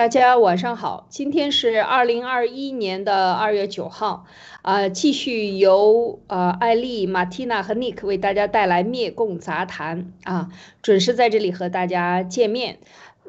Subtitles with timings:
[0.00, 4.24] 大家晚上好，今天是二零二一年的二月九号，
[4.62, 10.10] 啊，继续由呃艾丽、马蒂娜和尼克为大家带来灭共杂谈。
[10.24, 10.48] 啊，
[10.80, 12.78] 准时在这里和大家见面。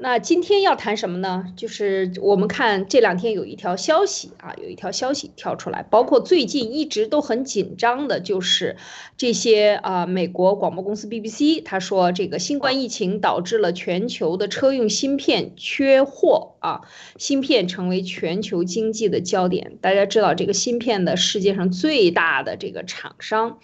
[0.03, 1.53] 那今天要谈什么呢？
[1.55, 8.77] 就是我们看这两天有一条消息啊，有一条消息跳出来，包括最近一直都很紧张的，就是
[9.15, 16.81] 这些啊，美国广播公司 BBC 他说，这个新冠疫情导致了全球的车用芯片缺货啊，
[17.19, 19.77] 芯片成为全球经济的焦点。
[19.81, 23.59] 大家知道，这个芯片的世界上最大的这个厂商。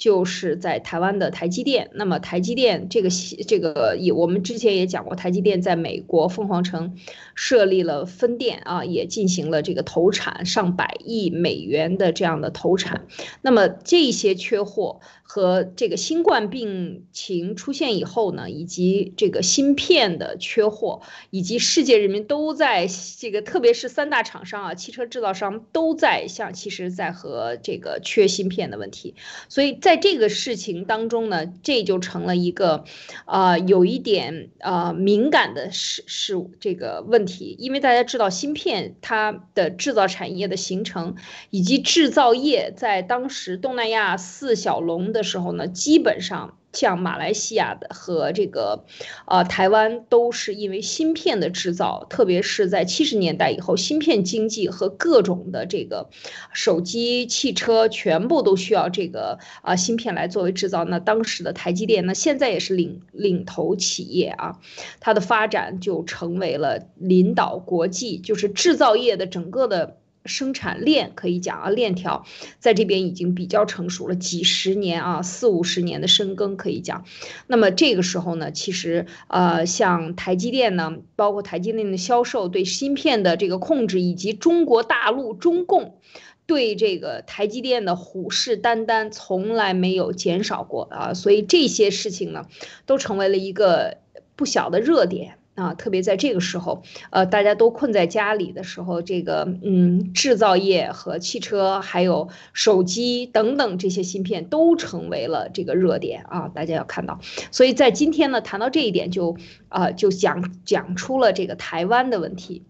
[0.00, 3.10] 就是在台湾的台积电，那么台积电这个
[3.46, 6.96] 这个也我们之前也讲过，台积电在美国凤凰城
[7.34, 13.06] 设立了分店啊，也进行了这个投产上百亿美元的这样的投产，
[13.42, 15.00] 那么这些缺货。
[15.32, 22.88] 和这个新冠病情出现以后呢，以及这个芯片的缺货，以及世界人民都在
[23.20, 29.14] 这个，特别是三大厂商啊，汽车制造商都在像，其实在和这个缺芯片的问题。
[29.48, 32.82] 所以在这个事情当中呢，这就成了一个，
[33.24, 41.14] 啊，有一点啊敏感的事事这个问题，因为大家知道芯片它的制造产业的形成，
[41.50, 45.19] 以及制造业在当时东南亚四小龙的。
[45.20, 48.86] 的时候呢，基本上像马来西亚的和这个，
[49.26, 56.08] 呃，台湾都是因为芯片的制造，特别是在七十年代以后，芯片经济和各种的这个
[56.54, 60.86] 手机、汽车全部都需要这个啊芯片来作为制造。
[60.86, 64.58] 那当时的台积电呢，现在也是领领头企业啊，
[65.00, 69.99] 它的发展就成为了领导国际，就是制造业的整个的。
[70.26, 72.24] 生产链可以讲啊，链条
[72.58, 77.04] 在这边已经比较成熟了，几十年啊，四五十年的深耕可以讲。
[77.46, 85.98] 那么这个时候呢，其实呃，像台积电呢，包括台积电的销售对芯片的这个控制，以及中国大陆中共
[86.46, 91.14] 对这个台积电的虎视眈眈，从来没有减少过啊。
[91.14, 92.46] 所以这些事情呢，
[92.86, 93.96] 都成为了一个
[94.36, 95.38] 不小的热点。
[95.54, 107.20] 啊，特别在这个时候，呃，大家都困在家里的时候，这个嗯，制造业和汽车还有手机等等这些芯片都成为了这个热点啊，大家要看到。
[107.50, 109.36] 所以在今天呢，谈到这一点，就
[109.68, 112.64] 啊，就讲讲出了这个台湾的问题。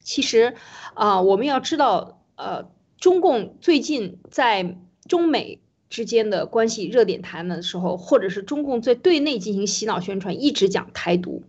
[0.00, 0.54] 其实
[0.94, 4.76] 啊，我们要知道，呃，中共最近在
[5.08, 5.60] 中美。
[5.92, 11.42] 之间的关系热点谈的时候，或者是中共在对内进行洗脑宣传，一直讲台独，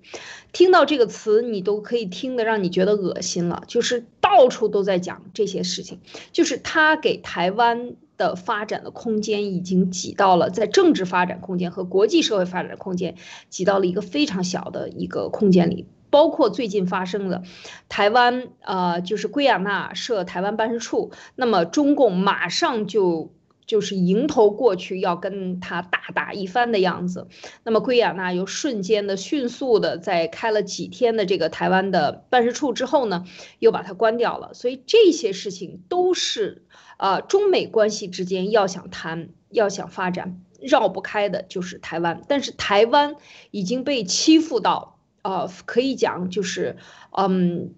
[0.52, 3.64] 听到这个词你都可以听得让你觉得恶心了。
[3.68, 6.02] 就是到处都在讲这些事情，
[6.34, 13.16] 就是他给台湾的发展的空间已经挤到了在政治发展空间和国际社会发展空间
[13.50, 15.86] 挤到了一个非常小的一个空间里。
[16.10, 17.44] 包括最近发生的
[17.88, 23.32] 台湾，呃，就是圭亚那设台湾办事处，那么中共马上就。
[23.66, 27.28] 就是迎头过去要跟他大打一番的样子，
[27.64, 33.26] 那么圭亚那又瞬间的、迅速的在开了几天的这个台湾的办事处之后呢，
[33.60, 34.54] 又把它关掉了。
[34.54, 36.66] 所以这些事情都是，
[36.98, 42.22] 呃，中美关系之间要想谈、要想发展，绕不开的就是台湾。
[42.28, 43.16] 但是台湾
[43.52, 46.76] 已经被欺负到，呃，可以讲就是，
[47.18, 47.74] 嗯，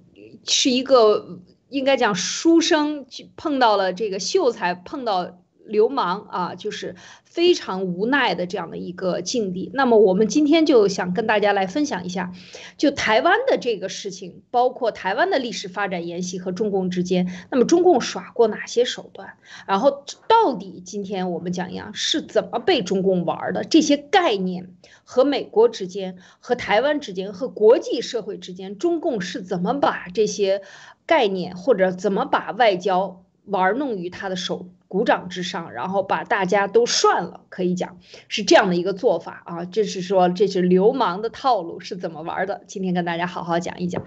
[0.46, 3.06] 是一个应该讲书生
[3.38, 5.38] 碰到了这个秀才碰到。
[5.66, 9.72] 流氓啊，就是非常无奈的这样的一个境地。
[9.74, 12.32] 那么我们今天就想跟大家来分享一下，
[12.78, 19.34] 就台湾的这个事情，包括台湾的历史发展沿袭和中共之间，那么中共耍过哪些手段？
[19.68, 23.64] 然后到底今天我们讲一样是怎么被中共玩的？
[23.64, 24.70] 这些概念
[25.04, 30.62] 和美国之间、和台湾之间、和国际社会之间，中共是怎么把这些
[31.06, 34.68] 概念或者怎么把外交玩弄于他的手？
[34.88, 37.98] 鼓掌之上，然后把大家都涮了，可以讲
[38.28, 39.66] 是这样的一个做法啊。
[39.66, 42.62] 就是说这是流氓的套路是怎么玩的？
[42.68, 44.04] 今天跟大家好好讲一讲。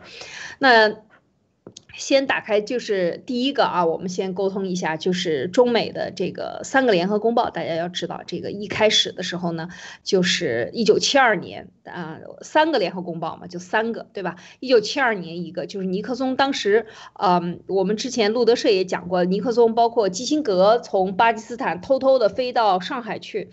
[0.59, 1.08] 那。
[1.94, 7.50] 先打开就是第一个啊，我们先沟通一下，就是中美的这个三个联合公报。
[7.50, 9.69] 大家要知道，这个一开始的时候呢，
[10.03, 14.37] 就是一九七二年啊，三个联合公报嘛，就三个，对吧？
[14.61, 23.50] 一九七二年一个，就是尼克松当时，嗯，我们之前路德社也讲过，尼克松包括基辛格从巴基斯坦偷偷的飞到上海去。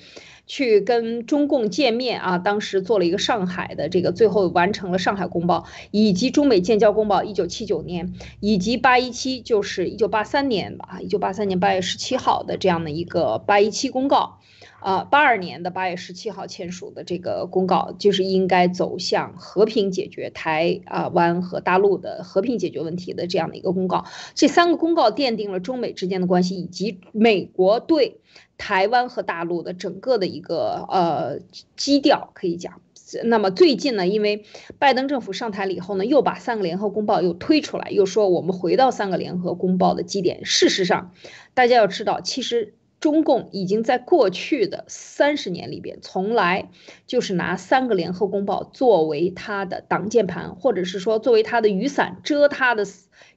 [0.48, 14.40] 去跟中共见面啊，当时做了一个上海的这个，最后完成了上海公报，以及中美建交公报，一九七九年，以及八一七，就是一九八三年吧，一九八三年八月十七号的这样的一个八一七公告。
[14.80, 24.06] 啊，八二年的八月十七号签署的这个公告，就是应该走向和平解决台啊湾和大陆的和平解决问题的这样的一个公告。
[24.36, 28.20] 这三个公告奠定了中美之间的关系，以及美国对
[28.58, 31.40] 台湾和大陆的整个的一个呃
[31.76, 32.82] 基调，可以讲。
[33.24, 34.46] 那么最近呢，因为
[34.80, 40.46] 拜登政府上台了以后呢，又把三个联合公报又推出来，又说我们回到三个联合公报的基点。
[40.46, 41.14] 事实上，
[41.54, 42.74] 大家要知道，其实。
[43.06, 46.72] 中共已经在过去的三十年里边，从来
[47.06, 52.84] 就是拿三个联合公报作为他的挡箭盘，或者是说作为他的雨伞遮他的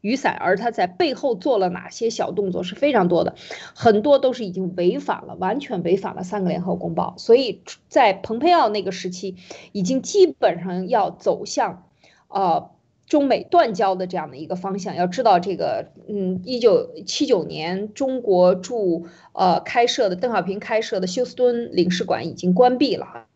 [0.01, 3.35] 雨伞，而他在背后做了哪些小动作是非常多的，
[3.75, 7.15] 很多都是已经违反了，完全违反了三个联合公报。
[7.19, 7.61] 所以
[7.91, 9.37] 在蓬佩奥那个时期，
[9.73, 11.87] 已经基本上要走向，
[12.29, 12.71] 呃。
[13.09, 23.27] 中美断交的这样的一个方向，要知道这个，嗯，一九七九年中国驻呃开设的邓小平开设的休斯敦领事馆已经关闭了，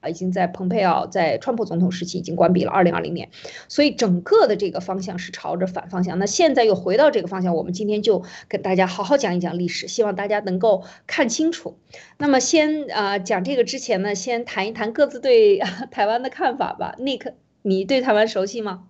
[0.00, 3.28] 啊，已经在蓬佩奥在川普总统时期已经关闭了，二零二零年，
[3.66, 6.20] 所以整个的这个方向是朝着反方向。
[6.20, 11.76] 那现在又回到这个方向，我们今天就跟大家好好讲一讲历史，希望大家能够看清楚。
[12.18, 15.58] 那么先啊讲这个之前呢，先谈一谈各自对
[15.90, 17.32] 台湾的看法吧，Nick。
[17.68, 18.86] 你对台湾熟悉吗？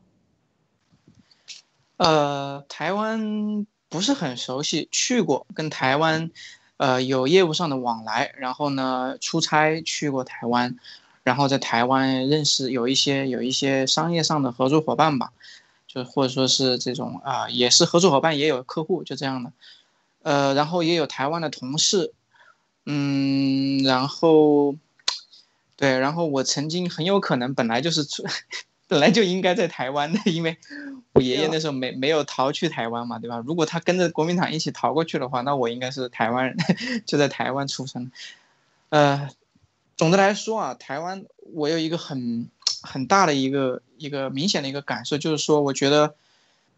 [1.96, 6.31] 呃，台湾不是很熟悉，去过，跟台湾，
[6.76, 10.76] 呃，有业务上的往来，然后呢，出差去过台湾，
[11.23, 15.32] 然后在台湾认识有一些有一些商业上的合作伙伴吧，
[15.87, 19.52] 就或者说是这种啊，也是合作伙伴，也有客户，就这样的，
[20.22, 22.12] 呃，然后也有台湾的同事，
[22.84, 24.76] 嗯，然后。
[25.76, 28.25] 对，然后我曾经很有可能本来就是出，
[28.88, 30.56] 本来就应该在台湾的，因为
[31.12, 33.43] 我爷爷那时候没没有逃去台湾嘛，对吧？
[33.44, 36.56] 如果他跟着国民党一起逃过去的话，那我应该是台湾人，
[37.05, 38.11] 就在台湾出生。
[38.88, 39.28] 呃，
[39.96, 42.49] 总的来说啊，台湾我有一个很
[42.81, 46.14] 很大的一个一个明显的一个感受，就是说，我觉得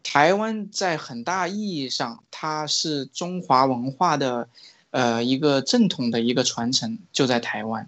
[0.03, 4.49] 台湾在很大意义上它是中华文化的
[4.91, 7.87] 呃一个正统的一个传承，就在台湾。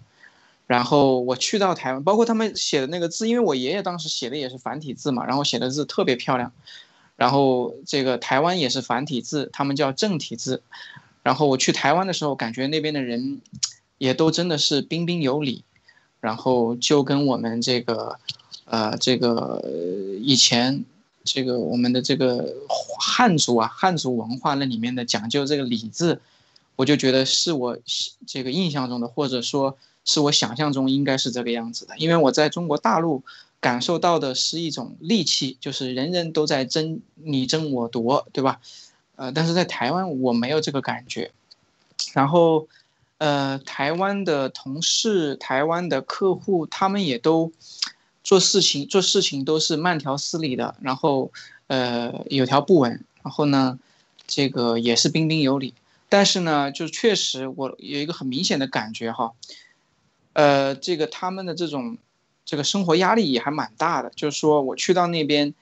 [0.71, 6.53] 然后我去到台湾，包括他们写的那个字，因为我爷爷当时写的也是繁体字嘛，然后写的字特别漂亮。
[7.17, 10.63] 然后这个台湾也是繁体字，他们叫正体字。
[11.23, 13.41] 然后我去台湾的时候，感觉那边的人
[13.97, 15.65] 也都真的是彬彬有礼。
[16.21, 18.17] 然后就跟我们这个，
[18.63, 19.61] 呃，这个
[20.21, 20.85] 以前
[21.25, 22.55] 这个我们的这个
[22.97, 26.21] 汉族啊，汉族文化那里面的讲究这个礼字，
[26.77, 27.77] 我就觉得是我
[28.25, 29.77] 这个印象中的，或者说。
[30.03, 33.23] 是我想象中应该是这个样子的，因为我在中国大陆
[33.59, 38.59] 感受到的是一种戾气，就是人人都在争你争我夺，对吧？
[39.15, 41.31] 呃，但是在台湾我没有这个感觉。
[42.13, 42.67] 然后，
[43.19, 47.51] 呃，台湾的同事、台湾的客户，他们也都
[48.23, 51.31] 做事情做事情都是慢条斯理的，然后
[51.67, 53.77] 呃有条不紊，然后呢，
[54.25, 55.75] 这个也是彬彬有礼。
[56.09, 59.33] 但是呢，就确实我有一个很明显的感觉哈。
[60.33, 61.97] 呃，这个他们的这种，
[62.45, 64.09] 这个生活压力也还蛮大的。
[64.15, 65.53] 就是说我去到那边，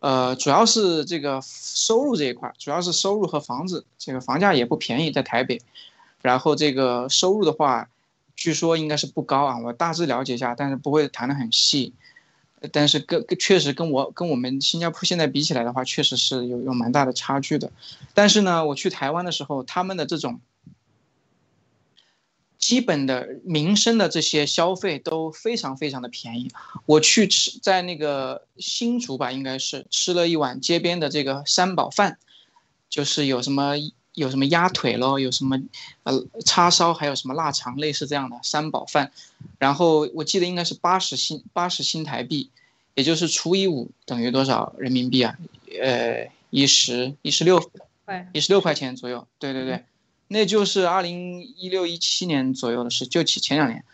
[0.00, 5.60] 呃，主要是这个收入这一块，主要是收入和房子，这个房价也不便宜，在台北。
[6.20, 7.88] 然后这个收入的话，
[8.36, 11.94] 据说应该是不高啊，我大致了解一下，但是不会谈得很细。
[12.72, 17.72] 但是跟确实跟我跟我们新加坡现在比起来的话，确实是有有蛮大的差距的。
[18.12, 20.38] 但是呢，我去台湾的时候，他们的这种。
[22.60, 26.52] 基本的民生的这些消费都非常非常的便宜。
[26.84, 32.18] 我去吃在那个新竹吧，应该是吃了一碗街边的这个三宝饭，
[32.90, 33.74] 就是有什么
[34.12, 35.58] 有什么鸭腿咯，有什么
[36.02, 39.10] 呃叉烧，还有什么腊肠，类似这样的三宝饭。
[39.58, 42.50] 然后我记得应该是八十新八十新台币，
[42.94, 45.34] 也就是除以五等于多少人民币啊？
[45.80, 47.58] 呃，一十一十六，
[48.34, 49.26] 一十六块钱左右。
[49.38, 49.82] 对对对。
[50.32, 53.84] 那就是二零一六一七年左右的事，就前前两年，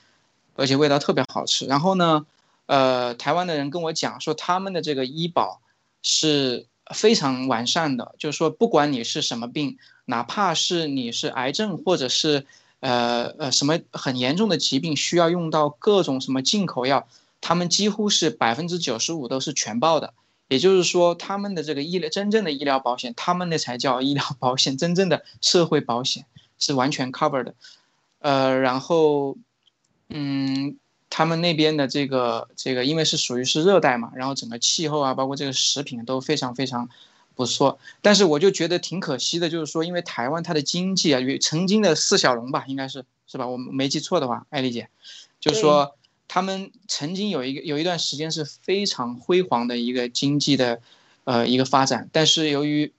[0.55, 1.64] 而且味道特别好吃。
[1.64, 2.26] 然后呢，
[2.66, 5.62] 呃，台湾的人跟我讲说，他们的这个医保
[6.02, 12.45] 是非常完善的，就是说不管你是什么病，哪怕是你是癌症或者是
[12.81, 17.09] 呃呃什么很严重的疾病，需要用到各种什么进口药，
[17.40, 20.12] 他们几乎是百分之九十五都是全报的。
[20.49, 26.26] 也就是说，他们的这个医疗真正的医疗保险，他们那才叫医疗保险，真正的社会保险
[26.59, 27.55] 是完全 cover 的。
[28.21, 29.37] 呃，然后，
[30.09, 30.76] 嗯，
[31.11, 36.88] 他们那边的这个这个，因为是属于是热带嘛，然后整个气候啊，包括这个食品都非常非常
[37.35, 37.79] 不错。
[38.03, 43.47] 但是我就觉得挺可惜的，就是说，因为台湾它的经济啊，与曾经的四小龙吧，应该是是吧？
[43.47, 44.88] 我没记错的话，艾丽姐，
[45.41, 45.97] 就是说
[46.28, 50.80] 他们曾经有一个有一段时间是非常辉煌的一个经济的，
[51.25, 52.09] 呃，一个发展。
[52.12, 52.92] 但是由于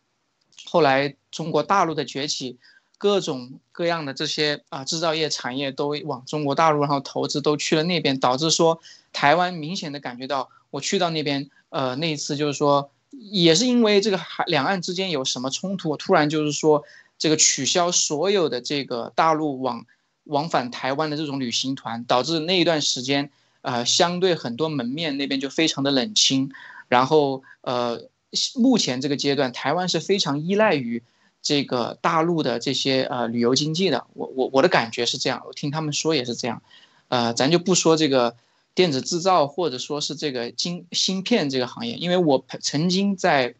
[0.65, 2.57] 后来中国大陆的崛起。
[2.99, 8.81] 各种各样的这些啊制造业产业都往中国大陆，然后投资都去了那边，导致说
[9.13, 16.83] 台湾明显的感觉到，我去到那边，呃，那一次就是说，也是因为这个海两岸之间有什么冲突，突然就是说
[17.19, 19.85] 这个取消所有的这个大陆往
[20.27, 23.29] 往返台湾的这种旅行团，导致那一段时间，
[23.61, 26.51] 呃，相对很多门面那边就非常的冷清，
[26.87, 28.09] 然后呃，
[28.55, 31.03] 目前这个阶段，台湾是非常依赖于。
[31.39, 36.61] 这个大陆的这些呃旅游经济的，我我我的感觉是这样，我听他们说也是这样，
[37.07, 38.35] 呃，咱就不说这个
[38.75, 43.55] 电子制造或者说是这个晶芯片这个行业，因为我曾经在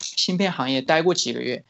[0.00, 1.62] 芯片行业待过几个月，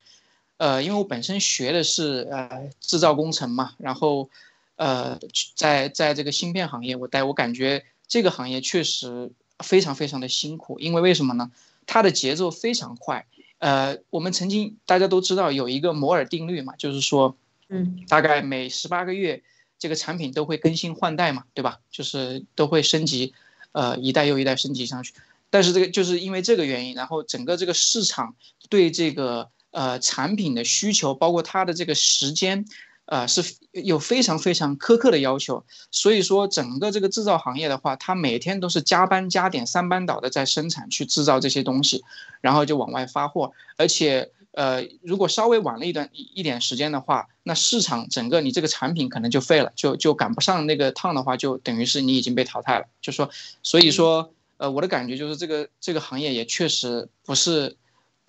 [0.60, 4.28] 呃，因为我本身学的是呃制造工程嘛，然后
[4.76, 5.18] 呃
[5.54, 11.50] 在在这个芯片行业我待，我感觉这个行业确实非常非常的辛苦，因为为什么呢？
[11.86, 13.24] 它的节奏非常快。
[13.56, 17.34] 呃，我们曾经大家都知道有一个摩尔定律嘛，就是说，
[17.70, 19.42] 嗯，大概每十八个月
[19.78, 21.80] 这个产品都会更新换代嘛，对吧？
[21.90, 23.32] 就是都会升级，
[23.72, 25.14] 呃，一代又一代升级上去。
[25.48, 28.34] 但是这个就是因为这个原因，然后整个这个市场
[28.68, 32.64] 对这个呃产品的需求，包括它的这个时间。
[33.06, 42.04] 呃，是有非常非常苛刻的要求，所以说整个这个制造行业的话，它每天都是加班加点三班倒的在生产去制造这些东西，
[42.40, 52.86] 然后就往外发货，而且呃，如果稍微晚了一段一点时间的话，那市场整个你这个产品可能就废了，就就赶不上那个趟的话，就等于是你已经被淘汰了。
[53.02, 53.28] 就说，
[53.64, 57.76] 所以说，呃，我的感觉就是这个这个行业也确实不是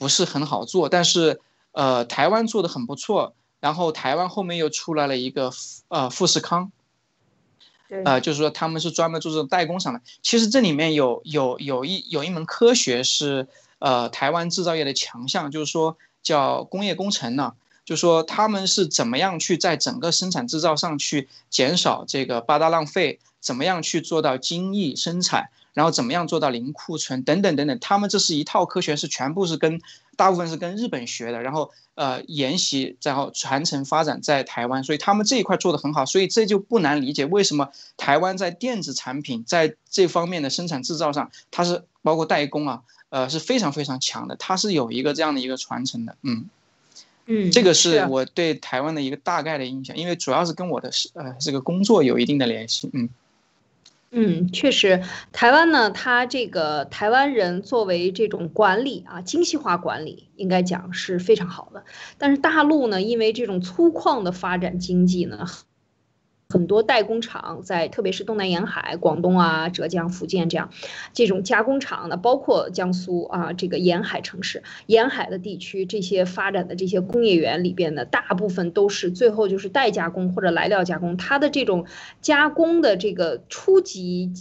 [0.02, 1.40] 不是很好做，但是
[1.74, 3.36] 呃，台湾做的很不错。
[3.60, 5.52] 然后台湾后面又出来了一个
[5.90, 6.72] 呃富士康，
[8.04, 10.02] 呃就是说他们是专门做这种代工厂的。
[10.24, 17.54] 其实这里面有有有一有一门科学是呃台湾制造业的强项，就是说叫工业工程呢，
[17.86, 25.52] 就说他们是怎么样去在整个生产制造上去减少这个八大浪费，怎么样去做到精益生产。
[25.74, 29.82] 然后怎么样做到零库存等等等等，他们这是一套科学，是全部是跟
[30.18, 46.46] 大部分是跟日本学的，然后呃沿袭，然后传承发展在台湾，所以他们这一块做得很好，所以这就不难理解为什么台湾在电子产品在这方面的生产制造上，它是包括代工啊，呃是非常非常强的，它是有一个这样的一个传承的，嗯
[47.28, 53.08] 嗯，这个是我对台湾的一个大概的印象，因为主要是跟我的是呃这个工作有一定的联系，嗯。
[54.14, 55.02] 嗯，确实，
[55.32, 61.86] 台湾呢，它这个台湾人作为这种管理啊，精细化管理，应该讲是非常好的。
[62.18, 65.46] 但是大陆呢，因为这种粗犷的发展经济呢。
[66.52, 70.70] 很多代工厂在，特别是东南沿海、广东啊、浙江、福建这样，
[71.14, 81.86] 这种加工厂呢，包括江苏啊，这个沿海城市、沿海的地区，这些发展的这些工业园里边呢，大部分都是最后就是代加工或者来料加工，它的这种
[82.22, 84.34] 加工的这个初级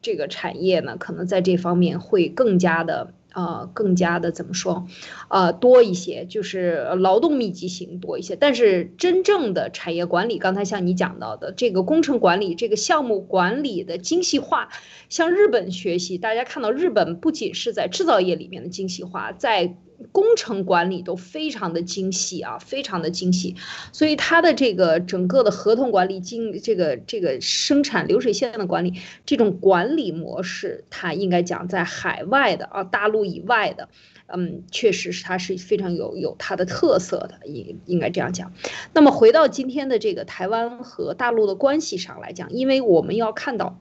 [0.00, 3.12] 这个产业呢，可能在这方面会更加的。
[3.34, 4.86] 呃，更加的怎么说，
[5.28, 8.36] 呃，多一些，就是劳动密集型多一些。
[8.36, 14.68] 但是真正的产业管理，刚才像你讲到的这个工程管理，这个项目管理的精细化，
[15.08, 16.18] 向日本学习。
[16.18, 19.76] 大家看到日本不仅是在制造业里面的精细化，在
[20.10, 23.54] 工程管理都非常的精细啊，非常的精细，
[23.92, 28.94] 所以它的这个整个的合同管理、经这个这个生产流水线的管理，
[29.24, 33.88] 这种管理模式，它应该讲在海外的啊，大陆以外的，
[34.26, 38.52] 嗯，确实是它是非常有有它的特色的，应应该这样讲。
[38.92, 43.78] 那么回到今天的这个台湾和大陆的关系上来讲，因为我们要看到。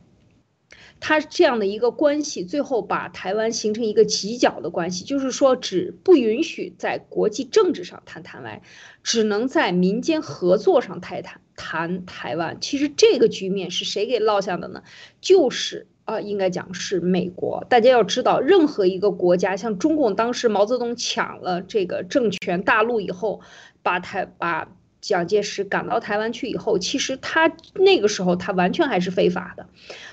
[1.01, 8.62] 他这样的一个关系，最后把台湾形成一个犄角的关系，就是说，只不允许在国际政治上谈台湾，
[9.03, 12.60] 只能在民间合作上谈谈谈台湾。
[12.62, 14.84] 其实这个局面是谁给落下的呢？
[15.20, 17.65] 就是啊，应该讲是美国。
[17.67, 23.41] 大家要知道，任何一个国家，像中共当时毛泽东抢了这个政权大陆以后，
[23.81, 24.72] 把台把。
[25.01, 29.65] 蒋介石赶到台湾去以后，其实他那个时候他完全还是非法的，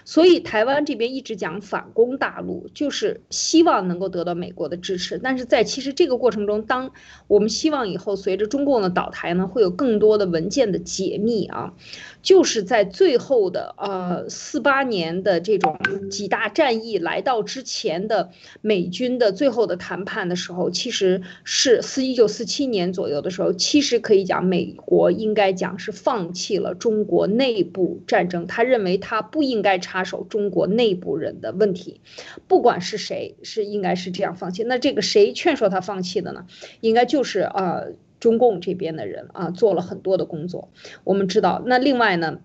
[0.04, 5.18] 所以台湾这边一直讲反攻大陆，就是希望能够得到美国的支持。
[5.18, 6.90] 但是在其实这个过程中，当
[7.26, 11.74] 我们希望以后随着中共的倒台呢，会有更多的文件的解密啊，
[12.22, 15.78] 就是在最后的呃四八年的这种
[16.10, 18.30] 几大战役来到之前的
[18.62, 24.76] 美军的最后的谈判的时候，其实是四一九四七年左右的时候，其实可以讲美。
[24.88, 32.00] 国应该讲是放弃了中国内部战争，他认为他不应该插手中国内部人的问题，
[32.46, 34.62] 不管是谁，是应该是这样放弃。
[34.62, 36.46] 那这个谁劝说他放弃的呢？
[36.80, 40.68] 应该就是呃中共这边的人啊，做了很多的工作。
[41.04, 42.38] 我们知道，那另外呢，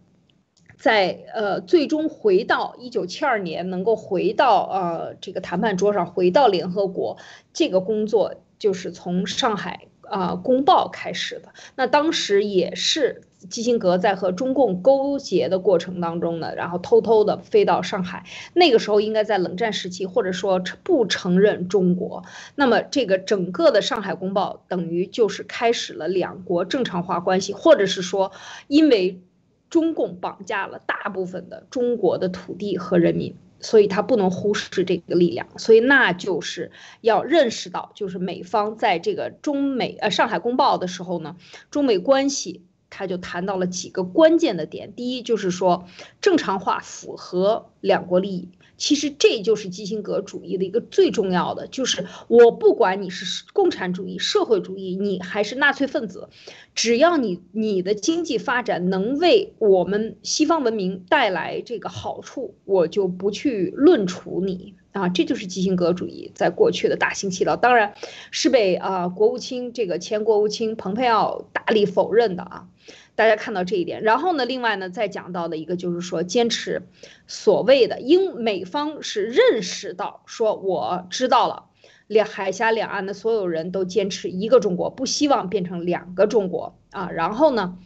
[0.78, 7.18] 在呃最终回到一九七二年，能够回到呃这个谈判桌上，回到联合国，
[7.54, 9.88] 这个工作就是从上海。
[10.06, 18.26] 啊，公报开始的那当时也是基辛格在和中共勾结的过程当中呢，然后偷偷的飞到上海。
[18.54, 22.24] 那个时候应该在冷战时期，或者说不承认中国。
[22.56, 28.32] 那么这个整个的上海公报等于就是开始了两国正常化关系，或者是说，
[28.68, 29.22] 因为
[29.70, 33.36] 中共绑架了大部分的中国的土地和人民。
[33.60, 41.38] 所以他不能忽视这个力量，所以那就是要认识到，就是美方在这个中美呃上海公报的时候呢，
[41.72, 45.88] 中美关系他就谈到了几个关键的点，第一就是说
[46.22, 48.50] 正常化符合两国利益。
[48.76, 56.28] 其实这就是基辛格主义的一个最重要的，就是我不管你是共产主义、社会主义，你还是纳粹分子，
[56.76, 65.10] 只要你你的经济发展能为我们西方文明带来这个好处，我就不去论处你啊！
[65.10, 67.94] 这就是基辛格主义在过去的大行其道，当然
[68.32, 72.68] 是被啊国务卿这个前国务卿蓬佩奥大力否认的啊。
[73.16, 76.82] 大家看到这一点，然后呢，另外呢，再讲到的一个就是说，坚持
[77.28, 81.66] 所谓的英美方是认识到，说我知道了，
[82.08, 87.12] 两海峡两岸的所有人都坚持一个中国，不希望变成两个中国啊。
[87.12, 87.78] 然后呢，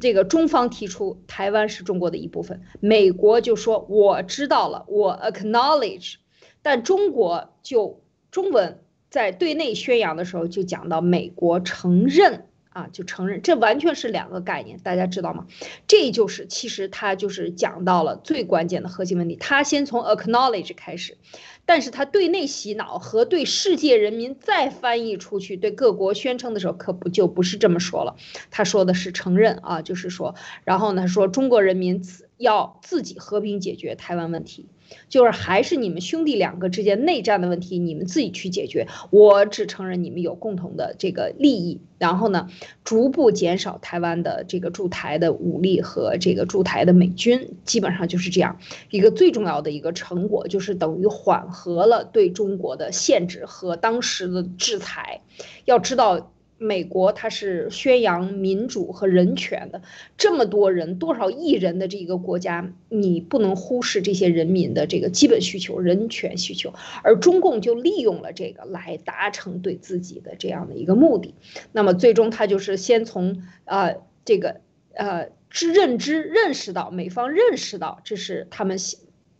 [0.00, 6.16] 这个中方提出台湾是中国的一部分，美国就说我知道了，我 acknowledge，
[6.62, 8.00] 但中国就
[8.30, 12.46] 中文在对内宣扬的时候就讲到美国承认。
[12.74, 15.46] 啊，就承认这完全是两个概念，大家知道吗？
[15.86, 19.36] 这就是其实他就是讲到了最关键的核心问题。
[19.36, 21.18] 他先从 acknowledge 开始，
[21.66, 28.16] 但是他对内洗脑和对世界人民再翻译出去，对各国宣称的时候，可不就不是这么说了。
[28.50, 32.02] 他说的是承认啊，就是说，然后呢说中国人民
[32.38, 34.70] 要自己和平解决台湾问题。
[35.08, 38.88] 就是还是你们兄弟两个之间内战的问题，你们自己去解决。
[39.10, 42.48] 我只承认你们有共同的这个利益，然后呢，
[42.84, 48.58] 逐步减少台湾的这个驻台的武力和这个驻台的美军，基本上就是这样
[48.90, 55.20] 一个最重要的一个成果，就是等于缓和了对中国的限制和当时的制裁。
[55.64, 56.31] 要知道。
[56.62, 59.82] 美国它是宣扬民主和人权的，
[60.16, 66.72] 这么多人多少亿人的这个国家，你不能忽视这些人民的这个基本需求、人权需求，
[67.02, 71.34] 而中共就利用了这个来达成对自己的这样的一个目的。
[71.72, 74.60] 那么最终他就是先从呃这个
[74.94, 78.78] 呃知认知认识到美方认识到这是他们。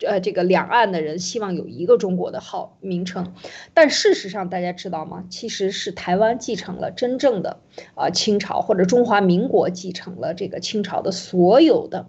[0.06, 3.34] 呃，这个两岸的人希望有一个中国的号名称，
[3.74, 5.24] 但事实上大家知道吗？
[5.30, 7.60] 其实是台湾继承了真正的
[7.94, 12.08] 啊清朝或者中华民国继承了这个清朝的所有的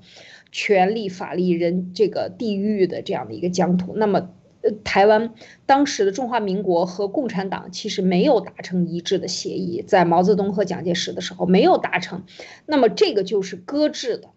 [0.52, 3.94] 权力、法力、人这个地域的这样的一个疆土。
[3.96, 4.30] 那么，
[4.62, 5.34] 呃，台湾
[5.66, 12.24] 当时的中华民国和共产党其实没有达成一致的协议，在毛泽东和蒋介石的时候没有达成，
[12.66, 14.30] 那么这个就是搁置的。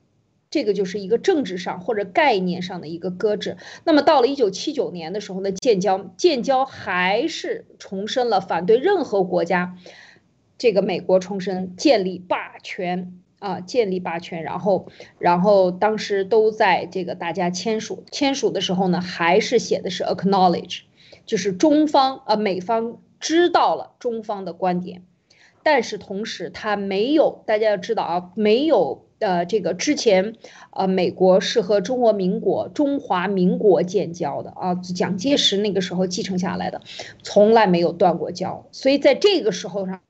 [0.50, 3.56] 这个就是一个政治上或者概念上的一个搁置。
[3.84, 9.76] 那么到了一九七九年的时候呢，建交，建交还是重申了反对任何国家，
[10.56, 14.42] 这个美国重申建立霸权啊，建立霸权。
[14.44, 20.82] 然后，然后当时都在这个大家签署签署的时候呢，还是写的是 acknowledge，
[21.26, 25.02] 就是中方啊美方知道了中方的观点，
[25.62, 29.05] 但是同时他没有，大家要知道啊，没有。
[29.18, 30.34] 呃，这个之前，
[30.72, 36.82] 呃，美国是和中国民国、中华民国建交的啊，蒋介石那个时候继承下来的，
[37.22, 40.02] 从来没有断过交，所以在这个时候上，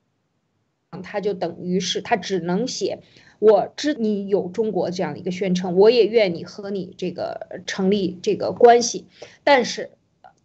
[1.01, 2.99] 他就等于是他只能写，
[3.39, 9.05] 我知你有中国这样的一个宣称，我也愿你和你这个成立这个关系，
[9.45, 9.91] 但是，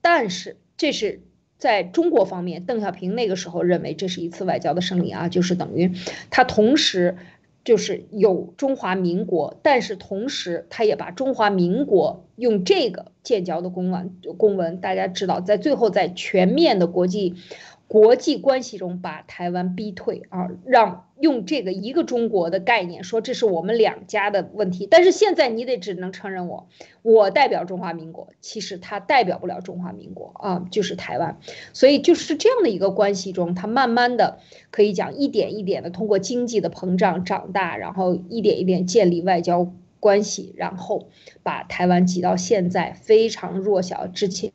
[0.00, 1.20] 但是这是
[1.58, 5.90] 在中国方面，邓小平那个时候认为这是一次外交的胜利啊，就是等于
[6.30, 7.16] 他同时。
[7.64, 17.34] 就是有中华民国，但是同时他也把中华民国用这个建交的公文公文，大家知道，在最后在全面的国际。
[17.92, 26.68] 国际关系中把台湾逼退啊，让用这个一个中国的概念说这是我们两家的问题，但是现在你得只能承认我，
[27.02, 31.38] 我代表中华民国，其实他代表不了中华民国啊，就是台湾，
[31.74, 34.38] 所以就是这样的一个关系中，他慢慢的
[34.70, 41.08] 可以讲一点一点的通过经济的膨胀长大，然后一点一点建立外交关系，然后
[41.42, 44.50] 把台湾挤到现在非常弱小之前。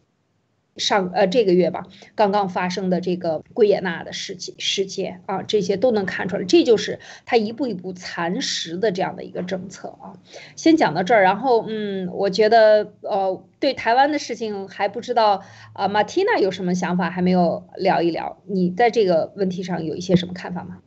[0.77, 1.85] 上呃这个月吧，
[2.15, 10.13] 刚刚发生的这个圭也纳的事情事件啊，这些都能看出来，这就是他一步一步蚕食的这样的一个政策啊。
[10.55, 18.37] 先讲到这儿，然后嗯，我觉得呃对台湾的事情还不知道啊，马蒂娜有什么想法还没有聊一聊？
[18.45, 20.77] 你在这个问题上有一些什么看法吗？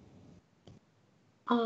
[1.44, 1.56] 啊，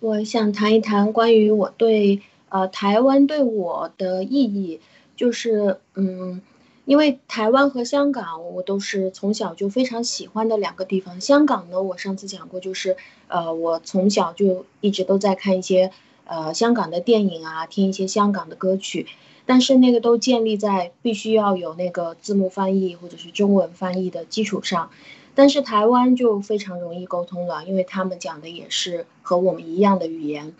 [0.00, 4.80] 我想谈一谈关于我对呃台湾对我的意义，
[5.16, 6.40] 就是嗯。
[6.84, 11.20] 因为台湾和香港，我都是从小就非常喜欢的两个地方。
[11.20, 12.96] 香港呢，我上次讲过，就是
[13.28, 15.90] 呃，我从小就一直都在看一些
[16.26, 19.06] 呃香港的电影啊，听一些香港的歌曲，
[19.46, 24.90] 但是那个都建立在必须要有那个字幕翻译或者是中文翻译的基础上。
[25.36, 30.54] 但是台湾就非常容易沟通了，因为他们讲的也是和我们一样的语言。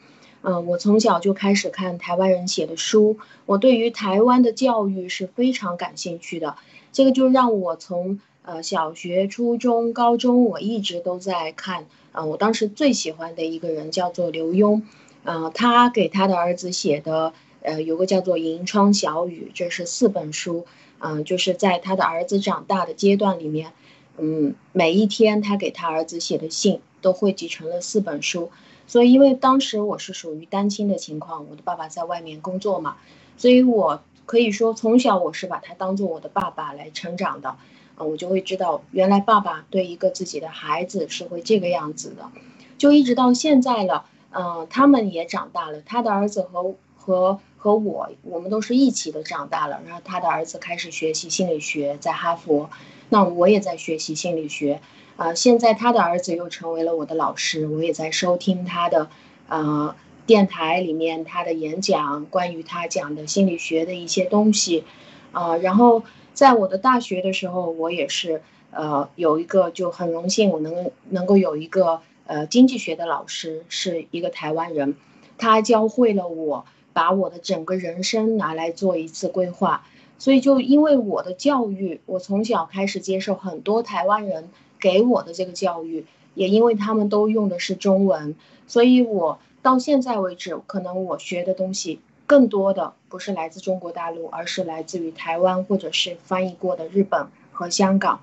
[0.47, 6.57] 嗯，我从小就开始看台湾人写的书，我对于台湾的教育是非常感兴趣的。
[6.93, 11.87] 这个就让我从呃小学、初中、高中，我一直都在看。
[12.13, 14.83] 嗯，我当时最喜欢的一个人叫做刘墉，
[15.25, 20.67] 嗯，他给他的儿子写的，呃，有个叫做《银窗小雨》，这是四本书。
[21.01, 23.73] 嗯，就是在他的儿子长大的阶段里面，
[24.19, 28.51] 嗯，每一天他给他儿子写的信都汇集成了四本书。
[28.87, 32.97] 所以，因为当时我是属于单亲的情况，我的爸爸在外面工作嘛，
[33.37, 37.57] 所以我可以说从小我是把他当做我的爸爸来成长的，
[37.97, 42.31] 啊，我就会知道原来爸爸对一个自己的孩子是会这个样子的，
[42.79, 52.69] 就一直到现在了，嗯，他们也长大了，他的儿子和和和我，我们都是一起的长大了，然后他的儿子开始学习心理学，在哈佛，
[53.09, 54.81] 那我也在学习心理学。
[55.17, 59.09] 啊，现在他的儿子又成为了我的老师，我也在收听他的，
[59.49, 59.95] 呃，
[60.27, 64.83] 电台里面他的演讲，关于他讲的心理学的一些东西，
[65.31, 74.97] 啊，然后在我的大学的时候，我也是，呃，有一个就很荣幸，我能能够有一个呃经济学的老师，是一个台湾人，
[75.39, 79.87] 他教会了我把我的整个人生拿来做一次规划，
[80.19, 84.49] 所以就因为我的教育，我从小开始接受很多台湾人。
[84.85, 88.35] 给我的这个教育，也因为他们都用的是中文，
[88.67, 98.21] 所以我到现在为止，可能我学的东西更多的不是来自中国大陆，而是来自于台湾或者是翻译过的日本和香港。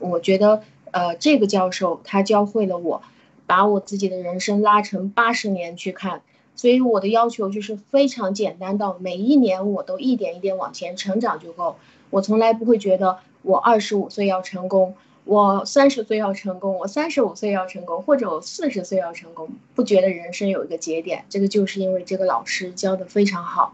[0.00, 3.02] 我觉得，呃，这个教授他教会了我，
[3.46, 6.22] 把我自己的人生拉成八十年去看，
[6.56, 11.76] 所以我的要求就是非常简单，到每一年我都一点一点往前成长就够。
[12.10, 14.96] 我从来不会觉得我二十五岁要成功。
[15.24, 23.72] 我三十岁要成功，我三十五岁要成功，或者我四十岁要成功，不觉得人生有一个节点，这个就是因为这个老师教的非常好，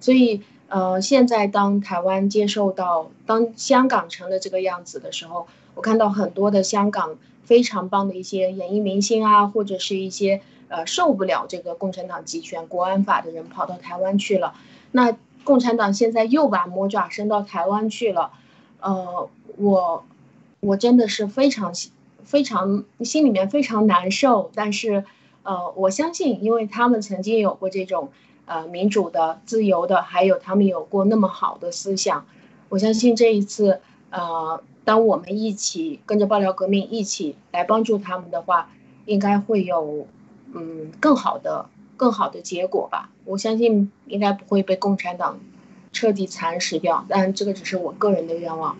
[0.00, 14.54] 所以呃，现在当台湾接受到，当香港成了这个样子的时候，我看到很多的香港非常棒的一些演艺明星啊，或者是一些呃受不了这个共产党集权国安法的人跑到台湾去了，
[14.90, 18.32] 那共产党现在又把魔爪伸到台湾去了，
[18.80, 20.04] 呃，我。
[20.60, 21.72] 我真的是非常、
[22.22, 25.04] 非常心里面非常难受，但是，
[25.42, 28.10] 呃，我相信，因为他们曾经有过这种，
[28.44, 32.26] 呃，民主的、自由的，还有他们有过那么好的思想，
[32.68, 38.70] 我相信这一次，呃，当我们一起跟着爆料革命一起来帮助他们的话，
[39.06, 40.06] 应该会有，
[40.52, 43.10] 嗯，更好的、更好的结果吧。
[43.24, 45.40] 我相信应该不会被共产党
[45.92, 48.76] 彻底蚕食掉，但这个只是我个人的愿望。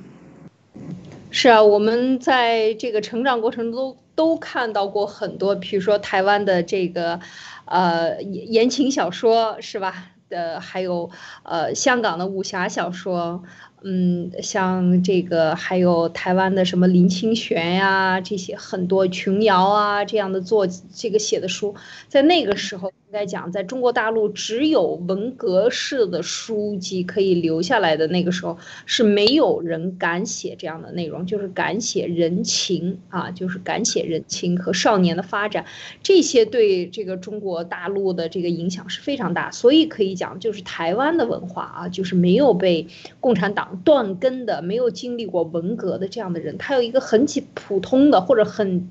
[1.33, 7.21] 是啊，我们在这个成长过程中都看到过很多，比如说台湾的这个，
[7.67, 10.11] 呃言情小说是吧？
[10.31, 11.11] 呃，还有
[11.45, 13.43] 呃香港的武侠小说，
[13.83, 21.75] 嗯，像这个还有台湾的什么林清玄呀，这些很多琼瑶啊这样的作这个写的书，
[22.09, 35.65] 在那个时候该讲，在中国大陆只有文革式的书籍可以留下来的那个时候，是没有人敢写这样的内容，就是敢写人情啊，就是敢写人情和少年的发展，
[36.03, 39.51] 这些对这个中国大陆的这个影响是非常大。
[39.51, 42.87] 所以可以讲，就是台湾的文化啊，就是没有被
[43.19, 48.89] 共产党断根的，没有经历过文革的这样的人，他有一个很普通的或者很。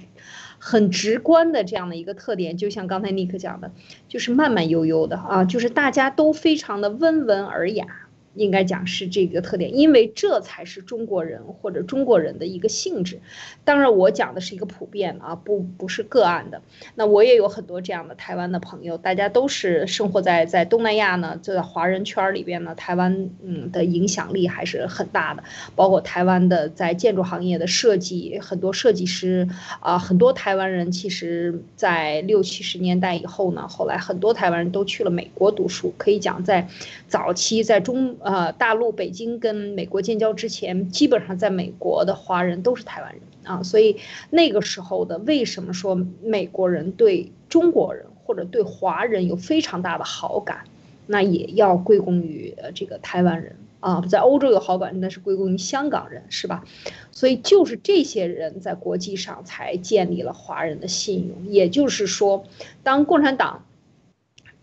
[0.59, 3.71] 很直观的这样的一个特点，就像刚才尼克讲的，
[4.07, 7.87] 就是慢慢悠悠的啊，就是大家都非常的温文尔雅。
[8.35, 13.19] 应该讲是这个特点，因为这才是中国人或者中国人的一个性质。
[13.65, 16.61] 当然，我讲的是一个普遍啊，不不是个案的。
[16.95, 25.43] 那我也有很多这样的台湾的朋友，大家都是生活在在东南亚呢，就在华人圈里边呢，台湾嗯的影响力还是很大的。
[25.75, 35.93] 包括台湾的在建筑行业的设计，很多设计师啊，很多台湾人其实，在六七十年代以后呢，后来很多台湾人都去了美国读书。
[35.97, 36.67] 可以讲在
[37.07, 38.17] 早期在中。
[38.21, 43.97] 呃，大陆北京跟美国建交之前，基本上在美国的华人都是台湾人啊，所以
[44.29, 50.65] 那个时候的为什么说美国人对中国人或者对华人有非常大的好感，
[51.07, 56.65] 那也要归功于呃这个台湾人啊，在欧洲有好感那是归功于香港人是吧？
[57.11, 62.43] 所以就是这些人在国际上才建立了华人的信用，也就是说，
[62.83, 63.63] 当共产党。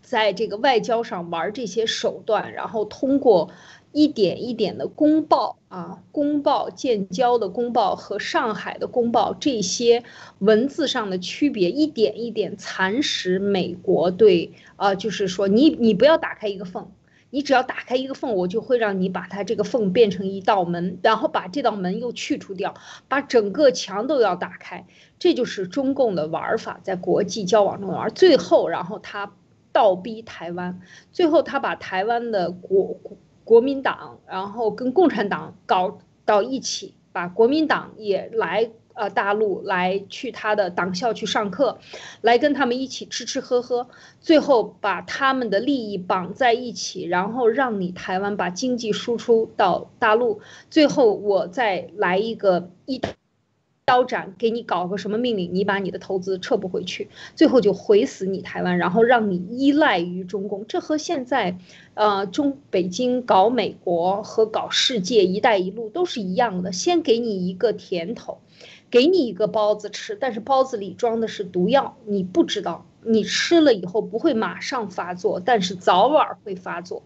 [0.07, 3.49] 在这个外交上玩这些手段，然后通过
[3.91, 10.05] 一点一点的公报啊，公报建交的公报和上海的公报这些
[10.39, 16.89] 文字上的区别，一点一点蚕食美国对啊，就是说你你不要打开一个缝，
[17.29, 22.75] 你只要打开一个缝，我就会让你把它这个缝变成一道门，然后把这道门又去除掉，
[23.09, 24.85] 把整个墙都要打开，
[25.19, 29.33] 这就是中共的玩法，在国际交往中玩，最后然后他。
[29.77, 32.99] 倒逼台湾，最后他把台湾的国
[33.43, 41.77] 国民党，然后跟共产党搞到一起，把国民党也来呃大陆来去他的党校去上课，
[42.21, 43.87] 来跟他们一起吃吃喝喝，
[44.19, 52.99] 最后把他们的利益绑在一起，然后让你台湾把经济输出到大陆，最后我再来一个一。
[53.87, 60.67] 腰斩，给你搞个什么命令，你把你的投资撤不回去，最后就毁死你台湾，然后让你依赖于中共。
[60.67, 61.57] 这和现在，
[61.93, 68.39] 呃，中北京搞美国和搞世界“一带一路”都是一样的，先给你一个甜头，
[68.91, 77.03] 给你一个包子吃，但是包子里装的是毒药，你不知道，你吃了以后不会马上发作，但是早晚会发作。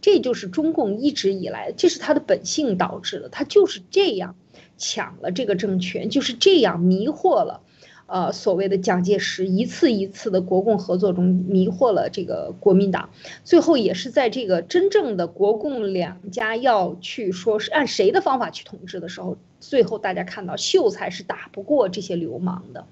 [0.00, 4.34] 这就是中共一直以来，这是他的本性导致的，他就是这样。
[4.82, 7.60] 抢了这个政权，就是这样迷惑了，
[8.06, 13.10] 呃，所谓的蒋介石一次一次的国共合作中迷惑了这个国民党，
[13.44, 22.84] 最后也是在这个真正的国共两家要去说是按谁的方法去统治的时候，最后大家看到秀才是打不过这些流氓的，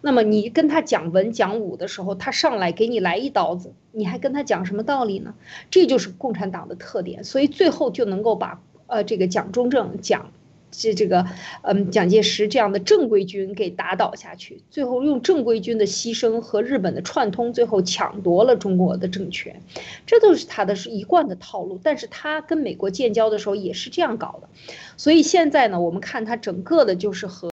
[0.00, 5.34] 那么你跟他讲文讲武的时候，他上来给你来一刀子，你还跟他讲什么道理呢？
[5.70, 10.32] 这就是共产党的特点，所以最后就能够把呃这个蒋中正蒋。
[10.76, 11.24] 这这个，
[11.62, 19.60] 嗯，蒋介石这样的正规军给打倒下去，最后用正规军的牺牲和日本的串通，最后抢夺了中国的政权，
[20.06, 21.78] 这都是他的是一贯的套路。
[21.82, 24.48] 但是他跟美国建交的时候也是这样搞的，
[24.96, 27.50] 所以现在呢，我们看他整个的就是和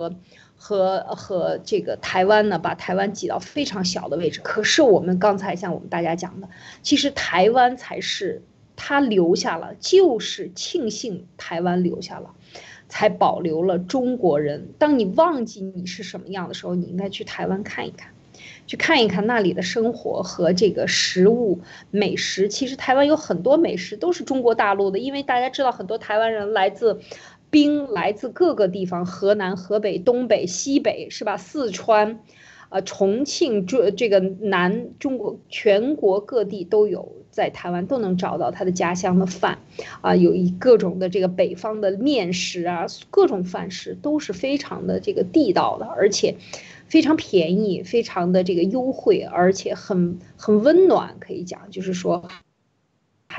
[0.57, 4.41] 和和这个台湾呢，把台湾挤到非常小的位置。
[4.43, 6.49] 可是我们刚才像我们大家讲的，
[6.83, 8.43] 其实台湾才是
[8.77, 12.35] 他留下了，就是庆幸台湾留下了。
[12.91, 14.69] 才保留了中国人。
[14.79, 18.13] 当你忘记你是什么样的时候，你应该去台湾看一看，
[18.67, 22.49] 去看一看那里的生活和这个食物美食。
[22.49, 27.01] 其实台湾有很多美食都是中国大陆的，因为大家知道很多台湾人来自
[27.49, 31.37] 兵，来自各个地方，河南、河北、东北、西北，是吧？
[31.39, 32.21] 四川。
[32.71, 39.59] 啊，重庆这这个南中国全国各地都有，在台湾都能找到他的家乡的饭，
[40.01, 46.37] 啊，有一各种的这个北方的面食啊，各种饭食都是非常的这个地道的，而且
[46.87, 52.29] 非常便宜，非常的这个优惠，而且很很温暖，可以讲就是说。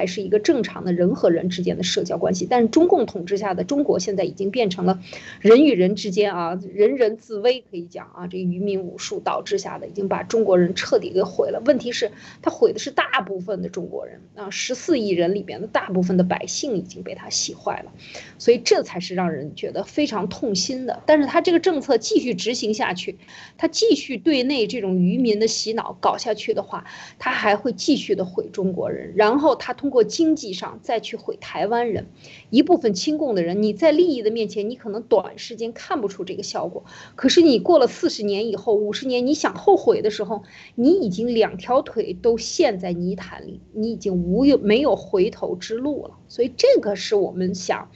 [0.01, 2.47] 还是一个正常的人和人之间的社交关系。
[2.49, 4.99] 但是中共统治下的中国现在已经变成了
[5.39, 11.61] 人与人之间啊，人人自危，可以讲啊，这愚民武术导致下的，已经把中国人彻底给毁了。
[11.67, 12.11] 问题是，
[12.41, 17.91] 他毁的是大部分的中国人啊，十四亿人里边的大部分的百姓已经被他洗坏了，
[18.39, 21.03] 所以这才是让人觉得非常痛心的。
[21.05, 23.19] 但是他这个政策继续执行下去，
[23.55, 26.85] 他继续对内这种愚民的洗脑搞下去的话，
[27.19, 32.07] 他还会继续的毁中国人，然后他通过经济上再去毁台湾人。
[32.49, 36.83] 一部分亲共的人，你在利益的面前，你可能短时间看不出这个效果，
[37.15, 40.41] 可是你过了四十年以后、五十年，你想后悔的时候，
[40.73, 46.15] 你已经两条腿都陷在泥潭里，你已经无有没有回头之路了。
[46.27, 47.91] 所以这个是我们想，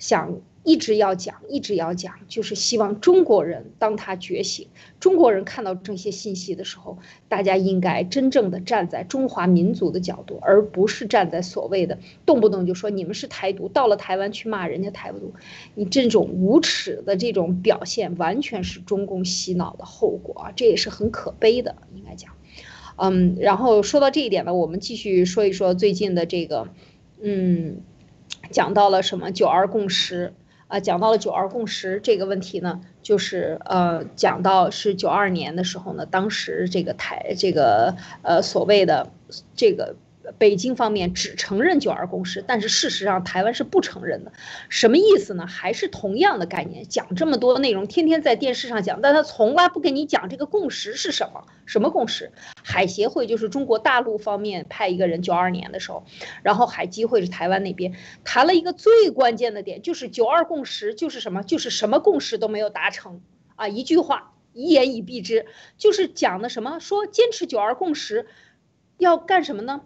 [0.00, 0.40] 想。
[0.66, 4.66] 一直要讲，一直要讲，就是希望中国人当他觉醒，
[4.98, 6.98] 中国人看到这些信息的时候，
[7.28, 15.34] 大家应该真正的站在中华民族的角度，而不是站在所谓的动不动就说你们是台独，到了台湾去骂人家台独，
[15.76, 22.32] 你这种无耻的这种表现，完全是中共洗脑的后果啊，这也是很可悲的，应该讲。
[22.96, 26.66] 嗯，然后说到这一点呢，我们继续说一说最近的这个，
[27.22, 27.82] 嗯，
[28.50, 30.34] 讲到了什么九二共识。
[30.68, 39.10] 啊，讲到了九二共识这个问题呢，就是呃，讲到是九二年的时候呢，当时这个台这个呃所谓的
[39.54, 39.96] 这个。
[40.38, 44.32] 北京方面只承认九二共识，但是事实上台湾是不承认的，
[44.68, 45.46] 什么意思呢？
[45.46, 51.44] 还是同样的概念，讲这么多内容，天天在电视上讲，但他从来不跟你讲这个共识是什么？
[51.64, 52.32] 什么共识？
[52.62, 56.04] 海协会就是中国大陆方面派一个人，九二年的时候，
[56.42, 61.42] 然后海基会是台湾那边谈了一个最关键的点，就是九二共识就是什么？
[61.42, 63.20] 就是什么共识都没有达成
[63.54, 63.68] 啊！
[63.68, 66.78] 一句话，一言以蔽之，就是讲的什么？
[66.80, 68.26] 说坚持九二共识
[68.98, 69.82] 要干什么呢？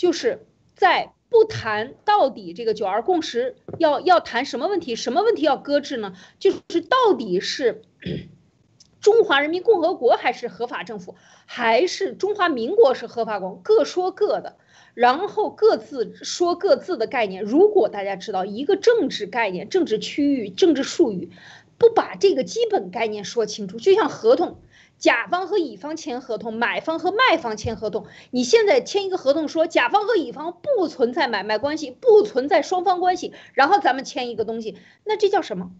[0.00, 6.14] 就是在不谈到底这个九二共识要要谈什么问题，什么问题要搁置呢？
[6.38, 7.82] 就是到底是
[9.02, 13.60] 中华人民共和国还是合法政府，还是中华民国是合法国？
[13.62, 14.56] 各说各的，
[14.94, 17.44] 然后各自说各自的概念。
[17.44, 21.28] 如果大家知道一个政治概念、政治区域、政治术语，
[21.76, 24.56] 不把这个基本概念说清楚，就像合同。
[25.00, 28.06] 甲方和乙方签合同，买方和卖方签合同。
[28.30, 35.72] 你现在签一个合同，说甲方和乙方不存在买卖关系，不存在双方关系，然后咱们签一个东西，那这叫什么？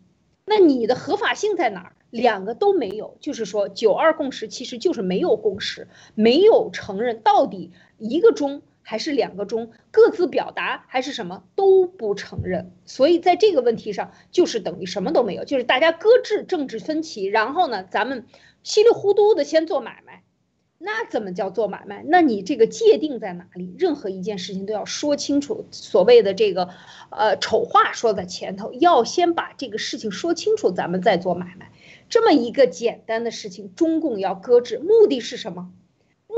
[0.44, 1.92] 那你的合法性在哪儿？
[2.10, 8.62] 两个都没有，就是说九二共识其实就是没有共识，没有承认到底一个中。
[8.82, 18.24] 还是两个中各自表达，还是什么都不承认，所以在这个问题上就是等于什么都没有，就是大家搁置政治分歧，然后呢，咱们
[18.62, 20.22] 稀里糊涂的先做买卖，
[20.78, 22.04] 那怎么叫做买卖？
[22.06, 23.74] 那你这个界定在哪里？
[23.78, 26.68] 任何一件事情都要说清楚，所谓的这个，
[27.10, 31.70] 呃，丑话说在前头，要先把这个事情说清楚，咱们再做买卖。
[32.08, 35.70] 这么一个简单的事情，中共要搁置，目的是什么？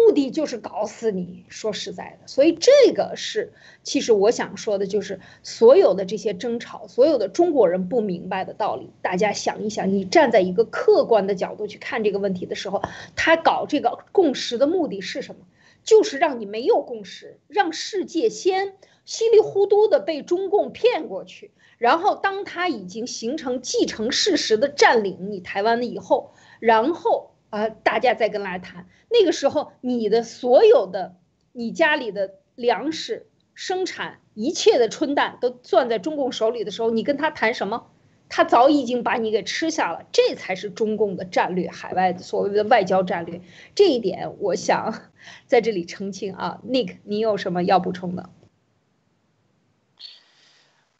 [0.07, 3.53] 目的就是搞死你，说实在的，所以这个是，
[3.85, 12.83] 其实我想说的就是，所有的这些争吵，所有的中国人不明白的道理，大家想一想，你站在一个客观的角度去看这个问题的时候，
[13.15, 15.43] 他搞这个共识的目的是什么？
[15.85, 27.32] 就是让你没有共识，让世界先稀里糊涂的被中共骗过去，然后当他已经形成既成事实的占领你台湾了以后，然后。
[27.53, 31.17] 啊，大家再跟来谈，那个时候你的所有的，
[31.53, 37.91] 你家里的粮食生产一切的春蛋都攥在中共手里的时候，你跟他谈什么？
[38.31, 43.43] 他早已经把你给吃下了，这才是中共的战略，海外所谓的外交战略。
[43.75, 45.11] 这一点我想
[45.47, 48.31] 在这里澄清啊，Nick，你有什么要补充的？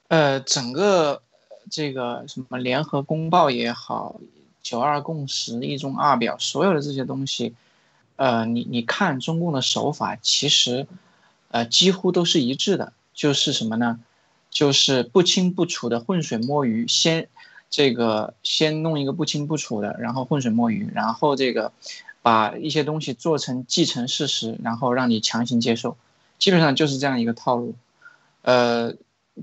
[0.09, 1.23] 呃，整个
[1.71, 4.21] 这个什么联合公报也好。
[4.63, 7.55] 九二共识、一中二表，所有的这些东西，
[8.17, 10.87] 呃，你你看中共的手法，其实，
[11.51, 14.01] 呃，几乎都是一致的，就是什么呢？
[14.51, 17.29] 就是不清不楚的浑水摸鱼，先
[17.71, 21.73] 这个先弄一个不清不楚的，然后浑水摸鱼，然后这个
[22.23, 25.97] 把一些东西做成既成事实，然后让你强行接受，
[26.39, 27.75] 基本上就是这样一个套路，
[28.43, 28.95] 呃，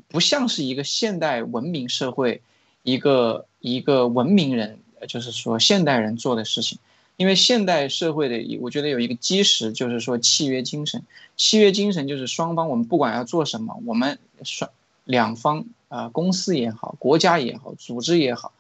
[0.08, 2.42] 不像是一个现代文明社会，
[2.84, 4.80] 一个一个文明人。
[5.08, 6.78] 就是说，现代人做的事情，
[7.18, 11.04] 因为现代社会的，我觉得有一个基石，就是说契约精神。
[11.36, 14.70] 契约精神就是双方，我们不管要做什么，我们双
[15.06, 18.52] 两方啊，公司也好，国家也好，组织也好，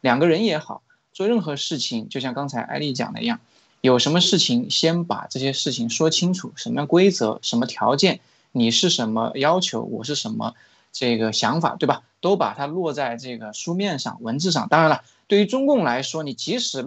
[0.00, 0.82] 两个人也好，
[1.12, 3.40] 做任何事情，就像刚才艾丽讲的一样，
[3.80, 8.20] 有什么事情先把这些事情说清楚，什么规则，什么条件，
[8.52, 10.54] 你是什么要求，我是什么
[10.92, 12.02] 这个想法，对吧？
[12.20, 14.68] 都把它落在这个书面上、文字上。
[14.68, 16.84] 当然了，对于中共来说，你即使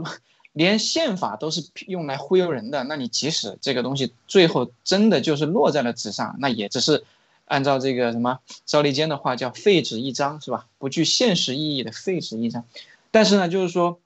[0.52, 7.06] 连宪法都是用来忽悠人的，那你即使这个东西最后真的就是落在了纸上，那也只是
[7.46, 10.66] 按照这个什么赵立坚的话叫废纸一张，是吧？
[10.78, 12.66] 不具现实意义的废纸一张。
[13.12, 14.00] 但是呢，就是说，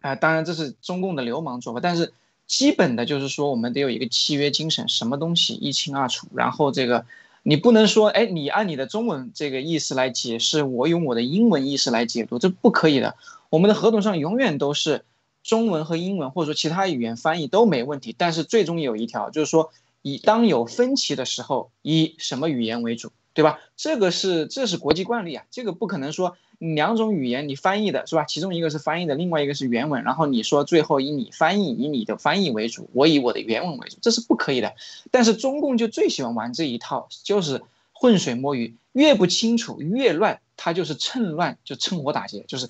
[0.00, 2.12] 啊，当然这是中共的流氓做法，但是
[2.46, 7.04] 基本的就是说，我们得有一个契约精神，什么东西一清二楚，然后这个。
[7.42, 13.16] 你不能说，哎，你按你的中文这个意思来解释，我用我的英文意思来解读，这不可以的。
[13.50, 15.04] 我们的合同上永远都是
[15.42, 18.14] 中文和英文，或者说其他语言翻译都没问题。
[18.16, 19.70] 但是最终有一条，就是说，
[20.00, 23.60] 以当有分歧的时候，以什么语言为主，对吧？
[23.76, 26.36] 这个是这是国际惯例啊，这个不可能说。
[26.60, 28.24] 两种语言你翻译的是吧？
[28.24, 30.04] 其中一个是翻译的，另外一个是原文。
[30.04, 34.74] 然后你说最后以你翻译，以你的翻译为主，我以我的原文为主，这是不可以的。
[35.10, 42.68] 但是中共就最喜欢玩这一套，就是浑水摸鱼，越不清楚越乱，他就是趁乱就趁火打劫，就是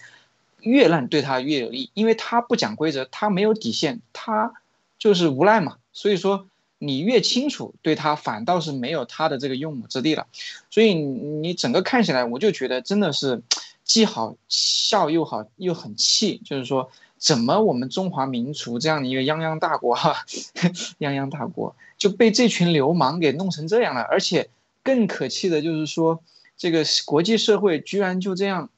[0.62, 4.52] 越烂对他越有利，因为他不讲规则，他没有底线，他
[4.98, 5.76] 就是无赖嘛。
[5.92, 6.46] 所以说。
[6.82, 10.26] 你越清楚，对他反倒是没有他的这个用武之地了，
[10.70, 13.42] 所以你整个看起来，我就觉得真的是
[13.84, 20.24] 既好笑又好又很气，就是说怎么我们中华民族这样的一个泱泱大国哈，
[20.98, 24.48] 泱泱大国就被这群流氓给弄成这样了，而且
[24.82, 26.22] 更可气的就是说
[26.56, 28.70] 这个国际社会居然就这样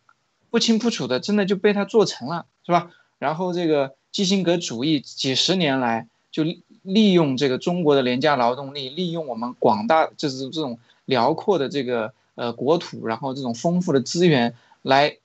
[0.52, 2.92] 不清不楚的，真的就被他做成了，是吧？
[3.18, 6.44] 然后这个基辛格主义几十年来就。
[6.84, 15.18] 利用这个中国的廉价劳动力，利用我们广大就是这种辽阔的这个呃国土，然后这种丰富的资源，来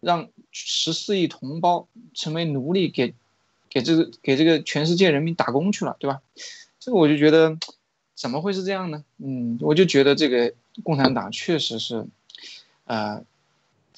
[0.00, 3.14] 让十四亿同胞成为奴隶，给
[3.68, 6.20] 给这个给这个全世界人民打工去了，对吧？
[6.80, 7.56] 这个我就觉得
[8.16, 9.04] 怎么会是这样呢？
[9.18, 10.52] 嗯，我就觉得这个
[10.82, 12.04] 共产党确实是，
[12.86, 13.22] 呃，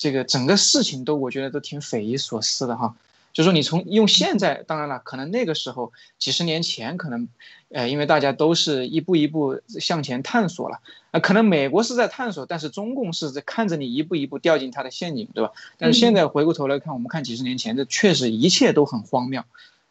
[0.03, 2.96] 这个整个事情都我觉得都挺匪夷所思的哈。
[3.32, 7.28] 就说你从用现在，当然了，可能那个时候几十年前，可能，
[7.68, 10.80] 呃，因为大家都是一步一步向前探索了，
[11.12, 15.53] 啊，可能美国是在探索，但是中共是在看着你一步一步掉进他的陷阱，对吧？
[15.78, 19.44] 但是现在回过头来看，我们看几十年前，这确实一切都很荒谬，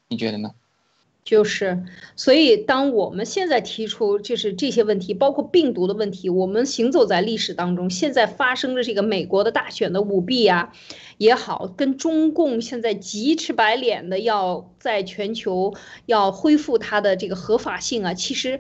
[0.09, 0.51] 你觉得呢？
[1.23, 1.83] 就是，
[2.15, 10.73] 所以当我们现在提出就是这些问题，包括病毒的问题，我们行走在历史当中，现在发生的这个美国的大选的舞弊啊，
[11.19, 15.75] 也好，跟中共现在急赤白脸的要在全球
[16.07, 18.59] 要恢复它的这个合法性啊，其实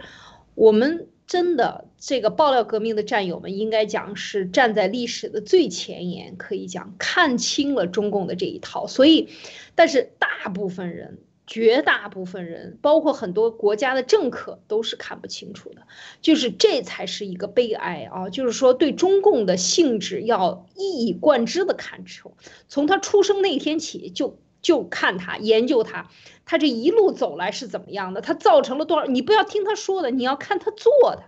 [0.53, 9.29] 我们真的这个爆料革命的战友们应该讲是站在历史的最前沿，可以讲看清了中共的这一套，所以，
[9.73, 11.17] 但是大部分人。
[11.51, 15.81] 绝大部分人，包括很多国家的政客，都是看不清楚的。
[16.21, 18.29] 就是这才是一个悲哀啊！
[18.29, 22.31] 就是说，对中共的性质要一以贯之的看出，
[22.69, 26.09] 从他出生那天起，就就看他研究他，
[26.45, 29.05] 他这一路走来是怎么样的，他造成了多少？
[29.05, 31.23] 你不要听他说的，你要看他做的。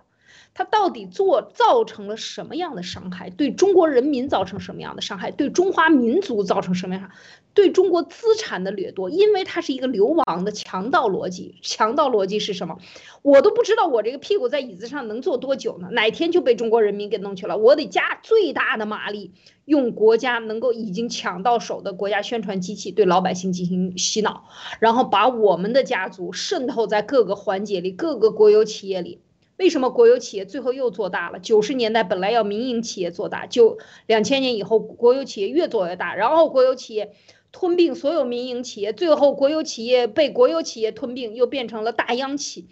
[0.54, 3.28] 他到底做造成了什么样的伤害？
[3.28, 5.32] 对中国人民造成什么样的伤害？
[5.32, 7.10] 对中华民族造成什么样？
[7.54, 9.10] 对中国资产的掠夺？
[9.10, 11.56] 因为它是一个流亡的强盗逻辑。
[11.60, 12.78] 强盗逻辑是什么？
[13.22, 15.88] 我都不知道我这个屁股在椅子上能坐多久呢？
[15.90, 17.58] 哪天就被中国人民给弄去了？
[17.58, 19.32] 我得加最大的马力，
[19.64, 24.44] 用国家能够已经抢到手的国家宣传机器对老百姓进行洗脑，
[24.78, 29.20] 然后把我们的家族渗透在各个环节里，各个国有企业里。
[29.56, 31.38] 为什么国有企业最后又做大了？
[31.38, 37.12] 九十年代本来要民营企业做大，就两千年以后国有企业越做越大，然后国有企业
[37.52, 42.66] 吞并所有民营企业，最后国有企业被国有企业吞并，又变成了大央企，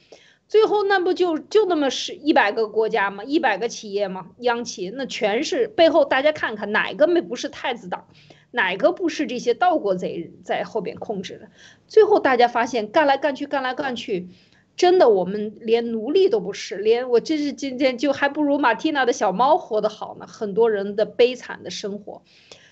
[0.49, 3.22] 最后那不就就那么是一百个国家吗？
[3.22, 4.30] 一百个企业吗？
[4.39, 8.09] 央企那全是背后大家看看哪个没不是太子党，
[8.51, 11.49] 哪个不是这些盗国贼在后边控制的？
[11.87, 14.30] 最后大家发现干来干去干来干去。
[14.75, 20.27] 真的，我们连奴隶都不是，连我真是今天就还不如马蒂娜的小猫活得好呢。
[20.27, 22.23] 很多人的悲惨的生活，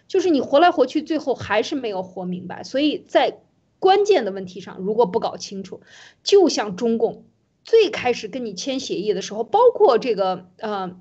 [0.09, 2.65] 就是你活来活去，最后还是没有活明白。
[2.65, 3.39] 所以在
[3.79, 5.83] 关键的问题上，如果不搞清楚，
[6.25, 7.25] 就像中共
[7.65, 10.97] 最开始跟你签协议的时候，包括这个呃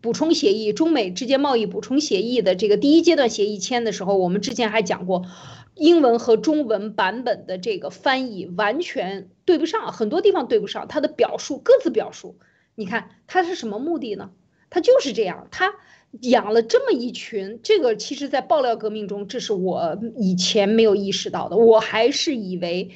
[0.00, 5.24] 补充协议，中美之间贸易补充协议的这个第一阶段协议签的时候，我们之前还讲过。
[5.74, 10.86] 英文和中文版本的这个翻译完全对不上，很多地方对不上。
[10.88, 12.38] 他的表述各自表述，
[12.74, 14.30] 你看他是什么目的呢？
[14.70, 15.74] 他就是这样，他
[16.20, 17.60] 养了这么一群。
[17.62, 21.56] 这个其实，在爆料革命中，这是我以前没有意识到的。
[21.56, 22.90] 我还是以为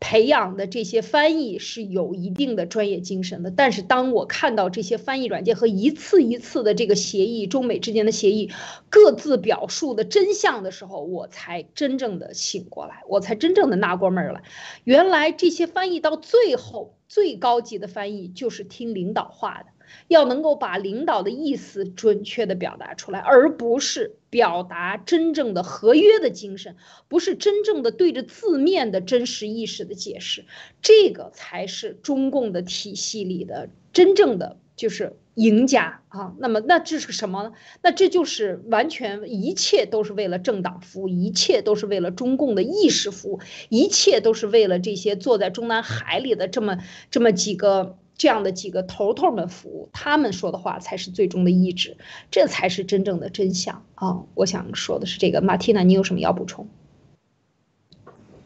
[0.00, 8.50] 培养的这些翻译是有一定的专业精神的，但是当我看到这些翻译软件和一次一次的这个协议，中美之间的协议
[8.88, 14.42] 各自表述的真相的时候，我才真正的醒过来，我才真正的纳过闷儿来。
[14.84, 19.77] 原来这些翻译到最后最高级的翻译就是听领导话的。
[20.08, 26.76] 要能够把领导的意思准确的表达出来，而不是表达真正的合约的精神，
[27.08, 30.44] 不是真正的对着字面的真实意识的解释，
[30.82, 36.34] 这个才是中共的体系里的真正的就是赢家啊。
[36.38, 37.52] 那么，那这是什么呢？
[37.82, 46.78] 那这就是完全一切都是为了政党服务，一切都是为了中共的意识服务，一切都是为了这些坐在中南海里的这么
[47.10, 47.96] 这么几个。
[48.18, 51.96] 这样的几个头头们服务，他们说的话才是最终的意志，
[52.32, 54.24] 这才是真正的真相啊！
[54.34, 56.68] 我想说的是这个，马蒂娜，你有什么要补充？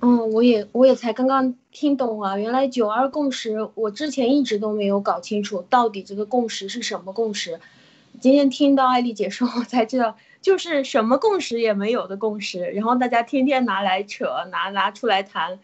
[0.00, 7.58] 嗯，我也我也才刚刚听懂啊，原来九二共识，我之前一直都没有搞清楚到底这个共识是什么共识。
[8.20, 15.60] 今天听到艾丽姐说，我才知道， 就是什么共识也没有的共识，然后大家天天拿来扯，拿拿出来谈，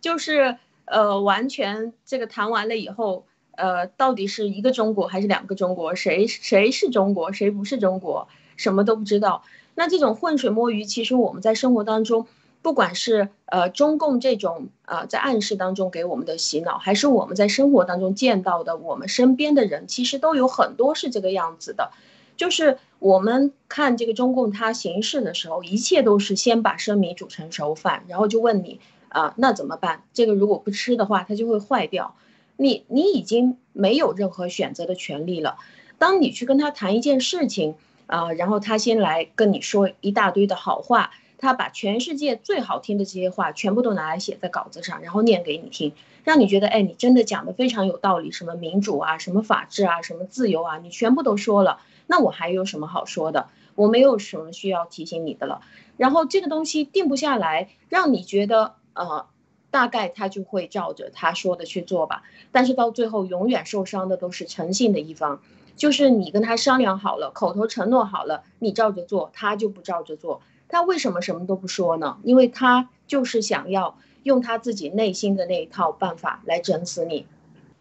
[0.00, 3.24] 就是呃，完全这个谈完了以后。
[3.58, 5.96] 呃，到底是一个中国还是两个中国？
[5.96, 8.28] 谁谁是中国，谁不是中国？
[8.56, 9.42] 什么都不知道。
[9.74, 12.26] 那这种浑水摸鱼，其实我们在生活当中，
[12.62, 21.90] 不管是呃中共这种呃在暗示当中给我们的洗脑，还是我们在生活当中见到的，我们身边的人，其实都有很多是这个样子的。
[22.36, 28.78] 就是我们看这个中共它行事的时候，一切都是先把生米煮成熟饭，然后就问你
[29.08, 30.04] 啊，那怎么办？
[30.12, 32.14] 这个如果不吃的话，它就会坏掉。
[32.60, 35.58] 你你已经没有任何选择的权利了。
[35.96, 37.76] 当你去跟他谈一件事情
[38.08, 45.92] 啊，然后他先来跟你说一大堆的好话，他把全世界最好听的这些话全部都拿来写在稿子上，然后念给你听，
[46.24, 51.78] 让你觉得哎，你真的讲的非常有道理，什么民主啊，什么法治啊，什么自由啊，你全部都说了，
[52.08, 53.48] 那我还有什么好说的？
[53.76, 55.60] 我没有什么需要提醒你的了。
[55.96, 59.26] 然后这个东西定不下来，让你觉得呃。
[59.70, 65.40] 大概他就会照着他说的去做吧，但是到最后永远受伤的都是诚信的一方，
[65.76, 70.40] 就是你跟他商量好了，口头承诺好了，你照着做，他就不照着做。
[70.68, 72.18] 他为什么什么都不说呢？
[72.22, 77.26] 因为他就是想要用他自己内心的那一套办法来整死你，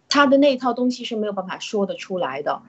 [0.09, 2.61] 他的那一套东西是没有办法说得出来的。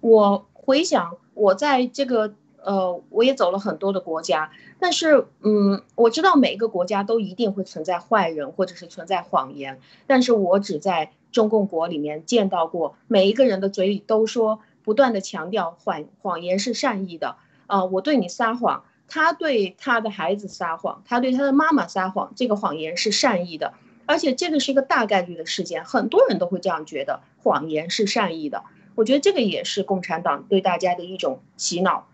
[0.00, 2.34] 我回想我在这个。
[2.64, 4.50] 呃，我也走了很多的国家，
[4.80, 17.36] 但是，嗯，我知道每一个国家都一定会存在坏人或者是存在谎言，但是我只在中共国里面见到过每一个人的嘴里都说，不断的强调谎谎言是善意的，
[17.66, 28.64] 啊，我对你撒谎，他对他的孩子撒谎，他对他的妈妈撒谎，这个谎言是善意的，而且这个是一个大概率的事件，很多人都会这样觉得，谎言是善意的，
[28.96, 32.07] 我觉得这个也是共产党对大家的一种洗脑。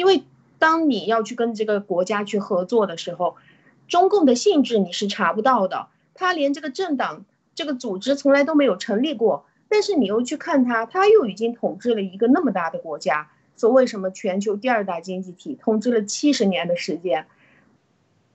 [0.00, 0.24] 因为
[0.58, 3.36] 当你要去跟这个国家去合作的时候，
[3.86, 9.44] 中共的性质你是查不到的，他连这个政党这个组织从来都没有成立过。
[9.68, 17.26] 但是你又去看他，他又已经统治了一个那么大的国家，所谓什么全球第二大经济体，统治了七十年的时间，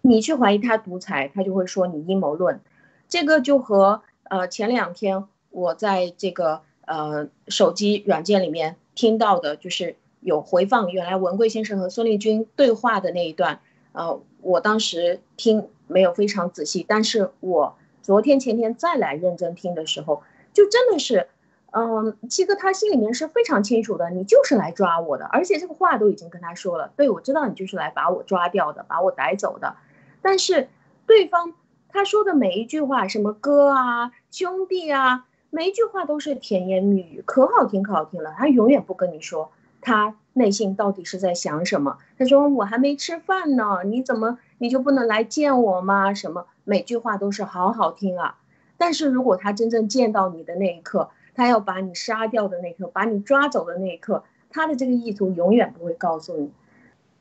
[0.03, 2.61] 你去怀疑他独裁，他就会说你阴谋论。
[3.09, 9.95] 这个就和呃前两天我在这个呃手机软件里面听到的，就是。
[10.26, 13.59] 有回放原来文贵先生和孙立军对话的那一段，
[13.91, 21.28] 呃，我当时听没有非常仔细，但是我昨天前天再来认真听的时候，就真的是，
[21.69, 29.76] 嗯，七哥他心里面是非常清楚的，你就是来抓我的，而且这个话都已经跟他说了，对我知道你就是来把我抓掉的，把我逮走的，
[30.23, 30.69] 但是
[31.05, 31.53] 对方
[31.89, 39.51] 他说的每一句话，什么哥啊、兄弟啊，每一句话都是甜言蜜语，可好听可好听了，他永远不跟你说。
[39.86, 42.00] 他内心到底是在想什么？
[42.18, 46.12] 他说：“我还没吃饭呢，你怎么你就不能来见我吗？
[46.16, 48.40] 什么每句话都是好好听啊！
[48.78, 56.52] 但是如果他真正见到你的那一刻，他要把你杀掉的那一刻，把你抓走的那一刻，他的这个意图永远不会告诉你。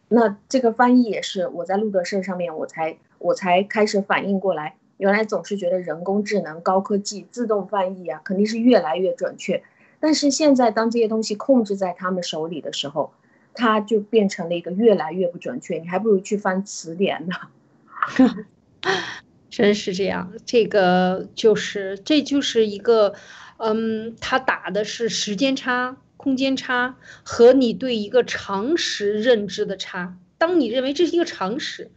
[0.09, 9.63] 那这个翻译也是我在路德社上面，我才我才开始反应过来，原来总是觉得人工智能、高科技、自动翻译啊，肯定是越来越准确。”
[10.05, 13.15] 但是现在，当这些东西控制在他们手里的时候，
[13.55, 15.79] 它就变成了一个越来越不准确。
[15.79, 18.45] 你还不如去翻词典呢。
[19.49, 23.15] 真是这样，这个就是，这就是一个，
[23.57, 30.19] 嗯，他打的是时间差、空间差和你对一个常识认知的差。
[30.37, 31.91] 当你认为这是一个常识，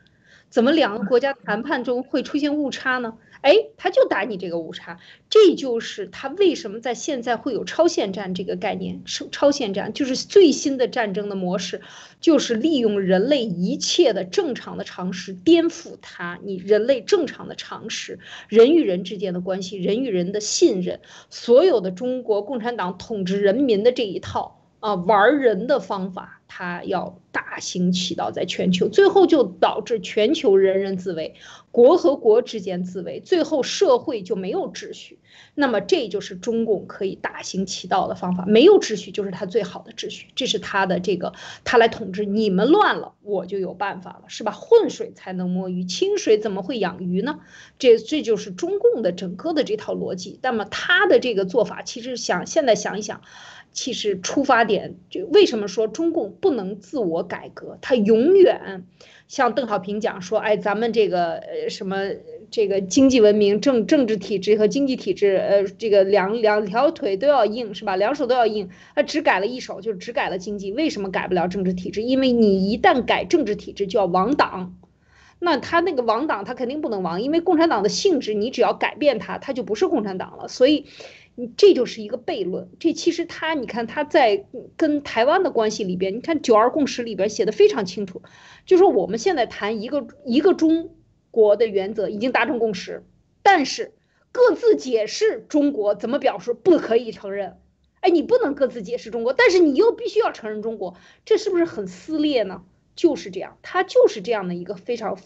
[0.50, 3.16] 怎么两个国家谈判中会出现误差呢？
[3.42, 9.02] 哎，他就打你这个误差，这就是他为什么在现在会有超限战这个概念。
[9.06, 11.82] 超超限战就是最新的战争的模式，
[12.20, 16.40] 就是利用人类一切的正常的常识，颠覆它。
[16.44, 31.36] 你人类正常的常识，人与人之间的关系，人与人的信任，所有的中国共产党统治人民的这一套啊玩人的方法，它要大行其道在全球，最后就导致全球人人自危。
[31.72, 35.20] 国和国之间自卫，最后社会就没有秩序。
[35.54, 38.46] 那么这就是中共可以大行其道的方法。
[38.48, 42.26] 没有秩序就是他最好的秩序，这是他的这个他来统治。
[42.26, 44.52] 你们乱了，我就有办法了，是吧？
[44.52, 47.40] 浑水才能摸鱼，清水怎么会养鱼呢？
[47.78, 50.40] 这这就是中共的整个的这套逻辑。
[50.42, 53.22] 那么他的这个做法，其实想现在想一想，
[53.72, 57.78] 其实出发点就为什么说中共不能自我改革？
[57.82, 58.86] 他永远。
[59.28, 61.98] 像邓小平讲说，哎，咱们这个呃什么
[62.50, 67.98] 这个经济文明、政政治体制和经济体制，呃，这个两两条腿都要硬，是吧？
[67.98, 68.70] 两手都要硬。
[68.96, 72.04] 他只改了一手，就只改了经济，为什么改不了政治体制？
[72.04, 74.78] 因为你一旦改政治体制，就要亡党。
[75.40, 80.48] 那他那个亡党，他肯定不能亡，因为共产党的性质，你只要改变它，它就不是共产党了。
[80.48, 80.86] 所以。
[81.40, 82.68] 你这就是一个悖论。
[82.80, 88.24] 这其实他，你看他在跟台湾的关系里边，你看九二共识里边写的非常清楚，
[88.66, 90.96] 就说我们现在谈一个一个中
[91.30, 93.06] 国的原则已经达成共识，
[93.44, 93.94] 但是
[94.32, 97.58] 各自解释中国怎么表述不可以承认。
[98.00, 102.64] 哎，你不能各自解释中国，但是你又必须要承认中国，这是不是很撕裂呢？
[102.96, 105.20] 就是这样，它就是这样的一个非常。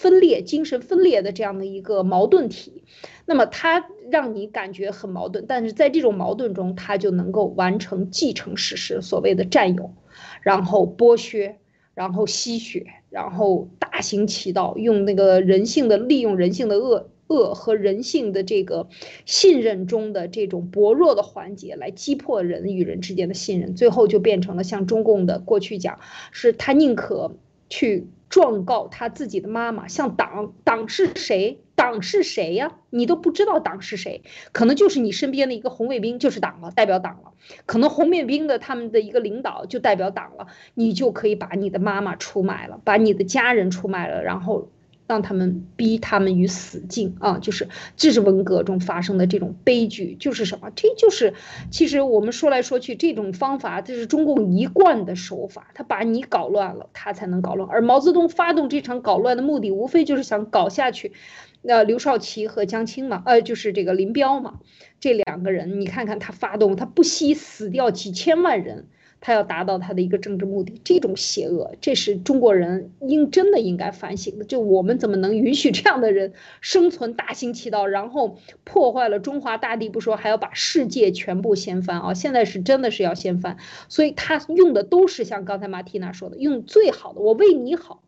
[0.00, 2.84] 分裂、精神分裂的这样的一个矛盾体，
[3.26, 9.92] 那么它让你感觉很矛盾，但是在这种矛盾中，它就能够完成继承事实，所谓的占有，
[10.40, 11.58] 然后剥削，
[11.92, 18.88] 然后吸血，然后大行其道，用那个人性的利用人性的恶恶和人性的这个
[19.26, 26.00] 信任中的这种薄弱的环节来击破人与人之间的信任，最后就变成了像中共的过去讲，
[26.32, 27.36] 是他宁可
[27.68, 28.08] 去。
[28.30, 31.60] 状告他自己的妈妈，向党党是谁？
[31.74, 32.72] 党是谁呀？
[32.90, 34.22] 你都不知道党是谁，
[34.52, 37.32] 可能就是你身边的一个红卫兵，就是党了，代表党了。
[37.66, 44.68] 可能红卫兵的他们的一个领导就代表党了，你就可以把你的妈妈出卖了，把你的家人出卖了，然后。
[45.10, 47.40] 让他们逼他们于死境啊！
[47.40, 50.70] 就是这是文革中发生的这种悲剧，就是什么？
[50.76, 51.34] 这就是
[51.68, 57.68] 其实我们说来说去，这种方法这是中共一贯的手法，他把你搞乱了，他才能搞乱。
[57.68, 61.12] 而毛泽东发动这场搞乱的目的，无非就是想搞下去。
[61.60, 64.60] 那刘少奇和江青嘛，呃，就是这个林彪嘛，
[65.00, 68.86] 这两个人，你看看他发动，他不惜死掉几千万人。
[69.20, 74.44] 他要达到他的一个政治目的，这种邪恶，这是中国人应真的应该反省的。
[74.46, 82.14] 就我们怎么能允许这样的人生存、大行其道，然后破坏了中华大地不说，还要把世界全部掀翻啊！
[82.14, 83.58] 现在是真的是要掀翻，
[83.88, 88.02] 所以他用的都是像刚才马蒂娜说的，用最好的，我为你好，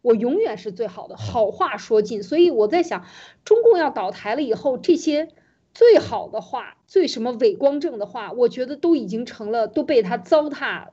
[0.00, 2.22] 我永远是最好的，好话说尽。
[2.22, 3.04] 所以我在想，
[3.44, 5.28] 中共要倒台了以后，这些。
[5.76, 10.88] 最好的话，最什么伪光正的话，我觉得都已经成了，都被他糟蹋。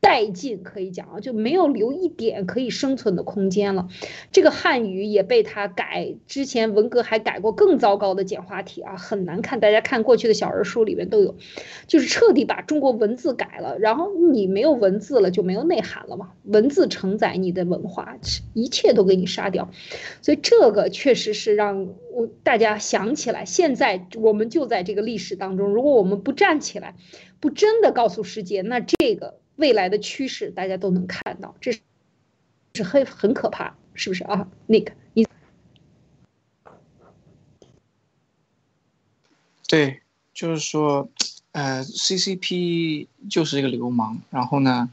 [0.00, 3.88] 殆尽可以讲啊，就没有留一点可以生存的空间了。
[4.32, 9.60] 这个汉语也被他改，之前文革还改过更糟糕的简化体啊，很难看。
[9.60, 11.36] 大家看过去的小人书里面都有，
[11.86, 13.78] 就是彻底把中国文字改了。
[13.78, 16.30] 然后你没有文字了，就没有内涵了嘛。
[16.44, 18.16] 文字承载你的文化，
[18.54, 19.70] 一切都给你杀掉。
[20.22, 26.94] 所以这个确实是让我大家想起来，现在我们就在这个历史当中，如果我们不站起来，
[27.38, 29.39] 不真的告诉世界，那这个。
[29.60, 31.80] 未来的趋势大家都能看到，这是
[32.74, 35.26] 是很很可怕，是不是啊？Nick，你
[39.68, 40.00] 对，
[40.32, 41.08] 就是说，
[41.52, 44.90] 呃，CCP 就是一个流氓，然后呢，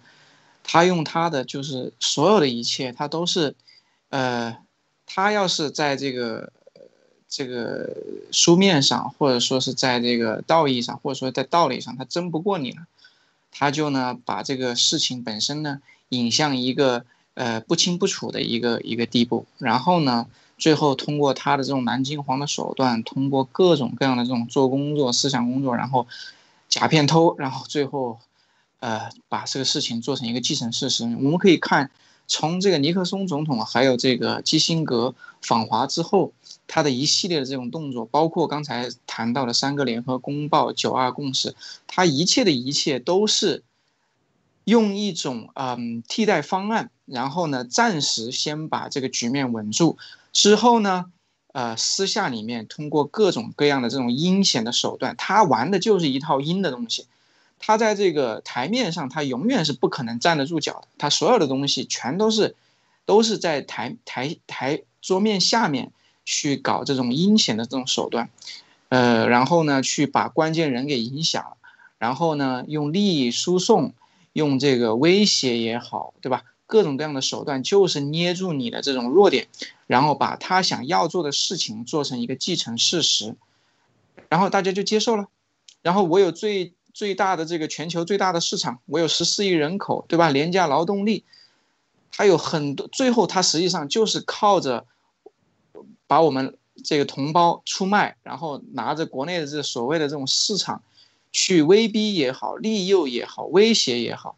[0.63, 3.55] 他用他的就是所有的一切，他都是，
[4.09, 4.57] 呃，
[5.05, 6.51] 他要是在这个
[7.27, 7.95] 这个
[8.31, 12.85] 书面上，或者说是在这个道义上，或者说在道理上，他争不过你了。
[13.57, 20.27] 他就呢把这个事情本身呢引向一个呃不清不楚的一个一个地步，然后呢
[20.59, 26.05] 最后通过他的这种南京黄的手段，通过各种各样的这种做工作、思想工作，然后
[26.69, 28.19] 假片偷，然后最后
[28.79, 31.05] 呃把这个事情做成一个既成事实。
[31.05, 31.89] 我们可以看。
[32.29, 36.33] 从这个尼克松总统还有这个基辛格访华之后，
[36.67, 41.55] 他的一系列的这种动作，包括刚才谈到的三个联合公报、九二共识，
[41.87, 43.63] 他一切的一切都是
[44.65, 49.97] 用一种嗯替代方案，然后呢暂时先把这个局面稳住，
[50.33, 51.05] 之后呢，
[51.53, 57.07] 呃私下里面通过各种各样的这种阴险的手段，他玩的就是一套阴的东西。
[57.59, 60.87] 他在这个台面上，他永远是不可能站得住脚的。
[60.99, 62.55] 他所有的东西全都是，
[63.05, 65.91] 都是在台台台桌面下面
[66.27, 68.29] 去搞这种阴险的这种手段，
[68.89, 71.55] 呃，然后呢，去把关键人给影响，
[71.97, 73.93] 然后呢，用利益输送，
[74.33, 76.43] 用这个威胁也好，对吧？
[76.65, 79.47] 各种各样的手段，就是捏住你的这种弱点，
[79.87, 83.35] 然后把他想要做的事情做成一个既成事实，
[84.27, 85.29] 然后大家就接受了，
[85.81, 86.73] 然后我有最。
[86.93, 90.31] 最大的这个全球最大的市场，我有十四亿人口，对吧？
[90.31, 91.25] 廉价劳动力，
[92.11, 92.87] 它有很多。
[92.87, 94.87] 最后，它实际上就是靠着
[96.07, 100.81] 把我们这个同胞出卖，然后拿着国内的这所谓的这种市场，
[101.31, 104.37] 去威逼也好，利诱也好，威胁也好，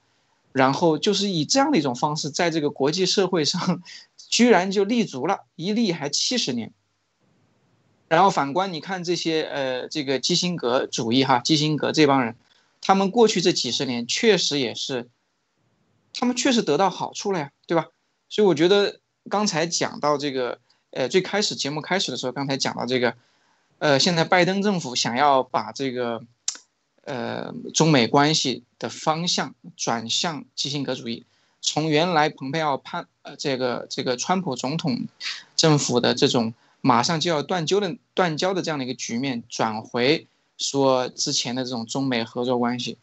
[0.52, 3.82] 然后就是以这样的一种方式，在这个国际社会上，
[4.30, 6.74] 居然就立足了，一立还七十年。
[8.08, 12.36] 然后反观你看这些呃，这个基辛格主义哈，基辛格这帮人。
[12.82, 15.10] 他们过去这几十年确实也是，
[16.14, 17.88] 他们确实得到好处了呀，对吧？
[18.30, 20.60] 所以我觉得刚才讲到这个，
[20.92, 23.16] 呃，最开始节目开始的时候，刚才讲到这个，
[23.78, 26.24] 呃，现在拜登政府想要把这个，
[27.04, 31.26] 呃，中美关系的方向转向基辛格主义，
[31.62, 35.08] 从原来蓬佩奥判呃这个这个川普总统
[35.56, 40.28] 政府的这种马上就要断交的断交的这样的一个局面转回。
[40.58, 42.98] 说之前的这种中美合作关系，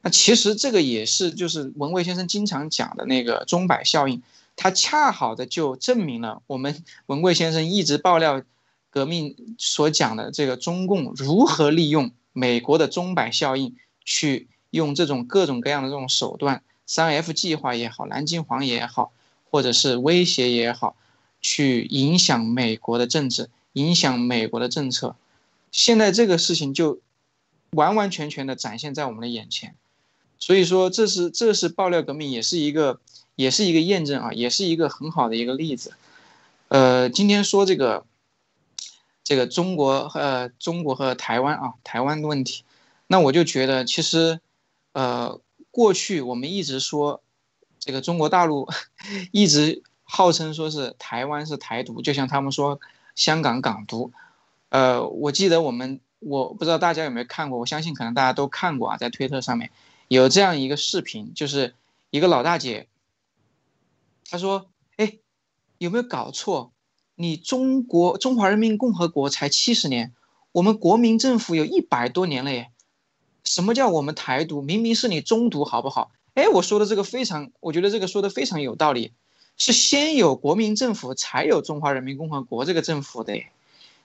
[0.00, 4.22] 那其实这个也是就是文蔚先生经常讲的那个钟摆效应，
[4.56, 8.42] 它恰好的就证明了我们 文贵先生一直爆料
[8.90, 19.12] 革命所讲的这个中共如何利用美国的钟摆效应，去用这种各种各样的这种手段，三 F 计划也好，蓝金黄也好，
[19.50, 20.96] 或者是威胁也好，
[21.40, 25.16] 去影响美国的政治，影响美国的政策。
[25.70, 27.00] 现在这个事情就
[27.72, 29.74] 完完全全的展现在我们的眼前，
[30.38, 33.00] 所以说这是这是爆料革命，也是一个
[33.36, 35.94] 也是一个验证啊，也是一个很好的一个例子。
[36.68, 38.04] 呃，今天说这个
[39.22, 42.64] 这个中国呃中国和台湾啊台湾的问题，
[43.06, 44.40] 那我就觉得其实
[44.92, 47.22] 呃过去我们一直说
[47.78, 48.68] 这个中国大陆
[49.30, 52.80] 一直号称说是台湾是台独，就像他们说
[53.14, 54.10] 香港港独。
[54.70, 59.70] 呃，我记得我们，我不知道大家有没有看过，我相信可能大家都看过啊，在推特上面
[60.08, 61.74] 有这样一个视频，就是
[62.10, 62.88] 一个老大姐，
[64.30, 65.18] 她说：“哎，
[65.78, 66.72] 有没有搞错？
[67.14, 70.14] 你中国中华人民共和国才七十年，
[70.52, 72.70] 我们国民政府有一百多年了耶，
[73.44, 74.60] 什么叫我们台独？
[74.62, 76.10] 明明是你中独，好不好？
[76.34, 79.12] 哎，我说的这个非常，我觉得这个说的非常有道理，
[79.56, 83.50] 是先有国民政府，才有中华人民共和国这个政府的耶。”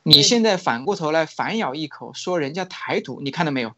[0.04, 3.74] 你现在反过头来反咬一口，说人家台独，你看到没有？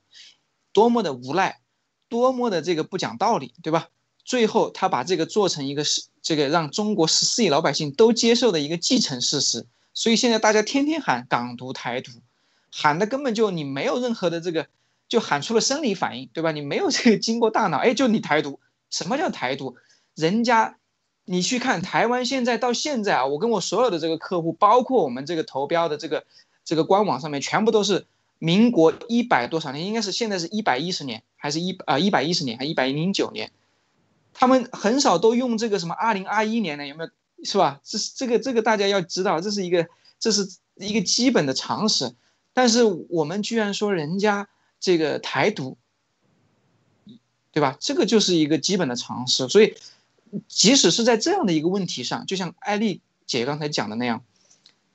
[0.72, 1.60] 多么的无赖，
[2.08, 3.90] 多么的这个不讲道理，对吧？
[4.24, 9.68] 最后他把这个做成一个是这个让中国十四亿老百姓都接受的一个既成事实。
[9.94, 12.10] 所以现在大家天天喊港独、台独，
[12.72, 14.66] 喊的根本就你没有任何的这个，
[15.08, 16.52] 就喊出了生理反应，对吧？
[16.52, 18.60] 你没有这个经过大脑，哎，就你台独，
[18.90, 19.76] 什么叫台独？
[20.16, 20.78] 人家。
[21.26, 26.26] 你去看台湾现在到现在啊，我跟我所有的这个客户，包括我们这个投标的这个
[26.66, 28.06] 这个官网上面，全部都是
[28.40, 33.54] 民国一百多少年，应该是现在是一百一十年，还是一呃一百一十年，还一百零九年，
[34.34, 37.10] 他们很少都用这个什么二零二一年的，有没有？
[37.44, 37.80] 是吧？
[37.84, 39.88] 这是这个这个大家要知道，这是一个
[40.20, 42.14] 这是一个基本的常识，
[42.54, 44.48] 但是我们居然说人家
[44.80, 45.78] 这个台独，
[47.52, 47.78] 对吧？
[47.80, 49.76] 这个就是一个基本的常识，所以。
[50.48, 54.24] 即使是在这样的一个问题上，就像艾丽姐刚才讲的那样，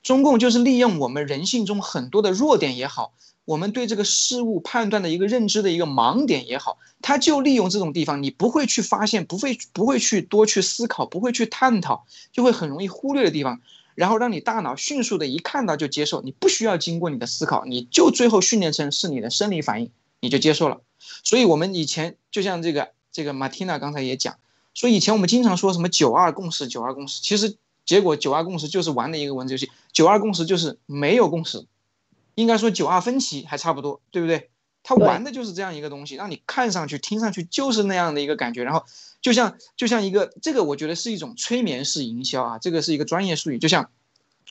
[0.03, 3.13] 中共就是利用我们人性中很多的弱点也好，
[3.45, 13.61] 我们对这个事物判断的一个认知的一个盲点也好，他就利用这种地方，你不会去发现，不会不会去多去思考，不会去探讨，就会很容易忽略的地方，
[13.95, 19.91] 然后让你大脑迅速的一看到就接受，你不需要经过你的思考，你就最后训练成是你的生理反应，
[20.21, 20.81] 你就接受了。
[21.25, 24.37] 所以我们以前就像这个这个马蒂娜刚才也讲。
[24.75, 29.69] 所以以前我们经常说什么九二共识，九二共识，其实结果九二共识就是玩的一个文字游戏，
[29.99, 31.67] 九二共识就是没有共识，
[32.37, 34.49] 应该说九二分歧还差不多，对不对？
[34.85, 38.85] 他玩的就是这样一个东西，让你看上去、听上去就是那样的一个感觉，然后
[39.21, 43.91] 就像就像一个这个，我觉得是一种催眠式营销啊，这个是一个专业术语，就像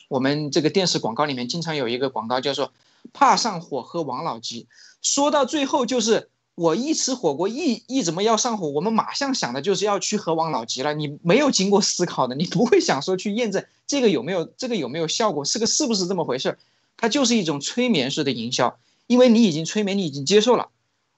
[0.10, 2.74] 我们这个电视广告里面经常有一个广告叫做
[3.14, 4.68] “怕上火喝王老吉”，
[5.02, 10.92] 说到最后就是我一吃火锅一一怎么要上火，我们马上想的就是要去喝王老吉了。
[10.96, 16.58] 你没有经过思考的，你不会想说去验证这个有没有这个有没有效果，是个是不是这么回事？
[16.98, 20.70] 它就是一种催眠式的营销，因为你已经催眠，你已经接受了。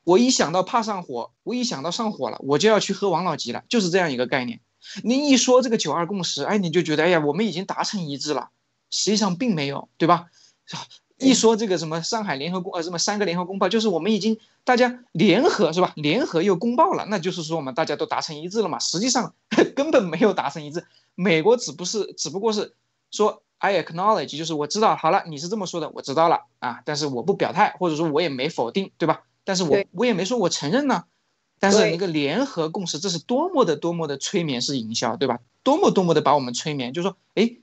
[0.04, 4.60] 我一想到怕上火，我一想到上火了，我就要去喝王老吉了，就是这样一个概念。
[5.06, 8.50] 你一说这个九二共识，哎，你就觉得哎呀，我们已经达成一致了，
[8.90, 10.26] 实际上并没有，对吧？
[11.20, 15.92] 一说这个什么上海联合公呃什么三个联合公报，就是我们已经大家联合是吧？
[15.96, 18.80] 联合又公报了，那就是说我们大家都达成一致了嘛？
[18.80, 19.34] 实际上
[19.76, 20.86] 根本没有达成一致。
[21.16, 22.74] 美国只不是只不过是
[23.12, 29.24] 说 I acknowledge，就是我知道好了，你是这么说的，我知道了啊，但是我不表态，或者说我也没否定，对吧？
[29.44, 31.04] 但是我我也没说我承认呢。
[31.60, 35.40] 但是一个联合共识，这是多么的多么的催眠式营销，对吧？
[35.64, 37.58] 多么多么的把我们催眠，就是说，哎。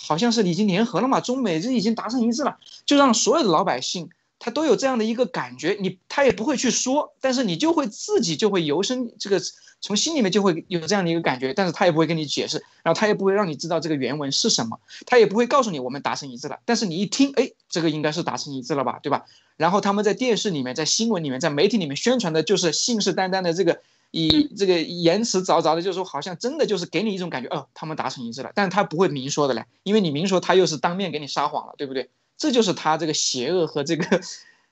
[0.00, 9.40] 好像是已经联合了嘛，中美这已经达成一致了，就让所有的老百姓他都有这样的一个感觉，你他也不会去说，但是你就会自己就会由生这个
[9.80, 19.26] 从心里面就会有这样的一个感觉，但是他也不会跟你解释，然后他也不会让你知道这个原文是什么，他也不会告诉你我们达成一致了，但是你一听，哎，这个应该是达成一致了吧，对吧？
[19.56, 23.80] 然后他们在电视里面、在新闻里面、在媒体里面宣传的就是信誓旦旦的这个。
[24.10, 32.10] 以这个言辞凿凿的，就是说，好像真的就是给你一种感觉，哦，他们达成一致了，但是他不会明说的嘞，因为你明说，他又是当面给你撒谎了，对不对？
[32.36, 34.20] 这就是他这个邪恶和这个，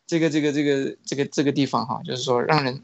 [0.07, 2.83] 这个这个这个这个这个地方哈，就是说让人。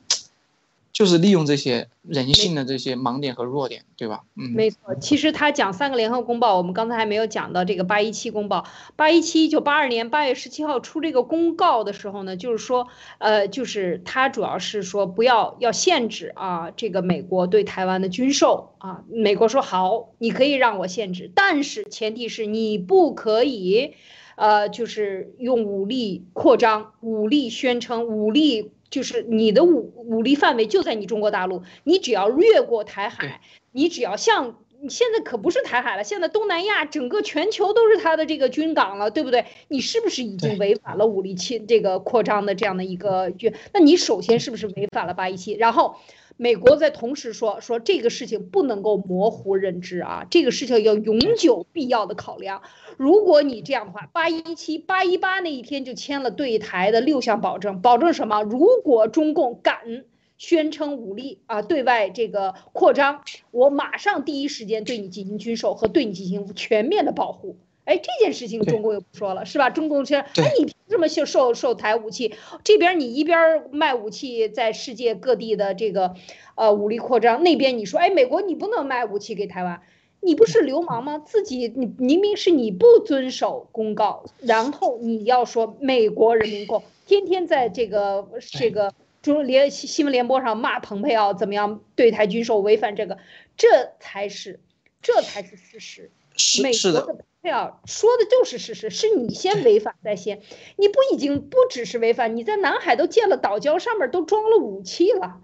[0.93, 4.24] 就是利用这些人性的这些盲点和弱点，对吧？
[4.36, 4.95] 嗯，没错。
[5.01, 8.66] 其实他讲三个联合公报，我们刚才还没有讲到这个八一七公报。
[8.95, 19.03] 八一七，一九八二年八月十七号出这个公告的时候呢，就是说，呃，就是他主要是说不要要限制啊，这个美国对台湾的军售啊。
[19.09, 23.95] 美国说好，你可以让我限制，但是前提是你不可以，
[24.36, 28.72] 呃，就是用武力扩张、武力宣称、武力。
[28.93, 33.40] 就是你的武武力范围就在你中国大陆，你只要越过台海，
[33.72, 39.47] 你只要像你现在可不是台海了，现在东南亚整个全球都是他的这个军港了，对不对？
[39.68, 43.32] 你是不是已经违反了武力侵这个扩张的这样的一个？
[43.72, 45.55] 那你首先是不是违反了八一七？
[45.55, 45.97] 然后。
[46.43, 52.62] 美国在同时说说这个事情不能够模糊认知啊，这个事情要永久必要的考量。
[52.97, 58.43] 如果你这样的话，八一七八一八那一天就签了对台的六项保证，保证什么？
[58.43, 60.05] 如果中共敢
[60.36, 63.22] 宣称武力啊对外这个扩张，
[63.53, 67.57] 我马上第一时间对你进行军售和对你进行全面的保护。
[67.85, 69.68] 哎，这件事情中共又不说了，是吧？
[69.70, 72.35] 中共说，哎，你凭什么售售售台武器？
[72.62, 76.14] 这边你一边卖武器，在世界各地的这个，
[76.55, 79.83] 呃，武力扩张，那边你说，哎，美国你不能卖武器给台湾，
[80.20, 81.18] 你不是流氓吗？
[81.18, 93.18] 自己你明明是你不遵守公告，然后你要说美国人民共天天在这个这个中联新闻联播上骂蓬佩奥怎么样对台军售违反这个，
[93.57, 93.68] 这
[93.99, 94.61] 才是
[95.03, 96.11] 这才是事实。
[96.62, 100.43] 美国的佩奥说的就是事实，是你先违法在先，
[100.76, 105.40] 你不已经不只是违法，你在南海都建了岛礁，上面都装了武器了，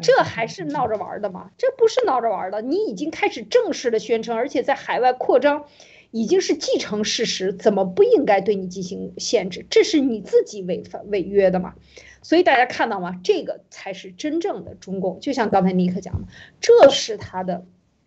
[0.00, 1.50] 这还是闹着玩的吗？
[1.58, 5.66] 这不是闹着玩的，你已经开始正式的宣称，而且在海外扩张，
[6.10, 9.66] 已经是既成事实，怎么不应该对你进行限制？
[9.68, 11.74] 这是你自己违反违约的嘛？
[12.22, 13.20] 所以大家看到吗？
[13.22, 16.28] 这个才是真正的中共，就像刚才尼克讲的，
[16.62, 17.66] 这是他的，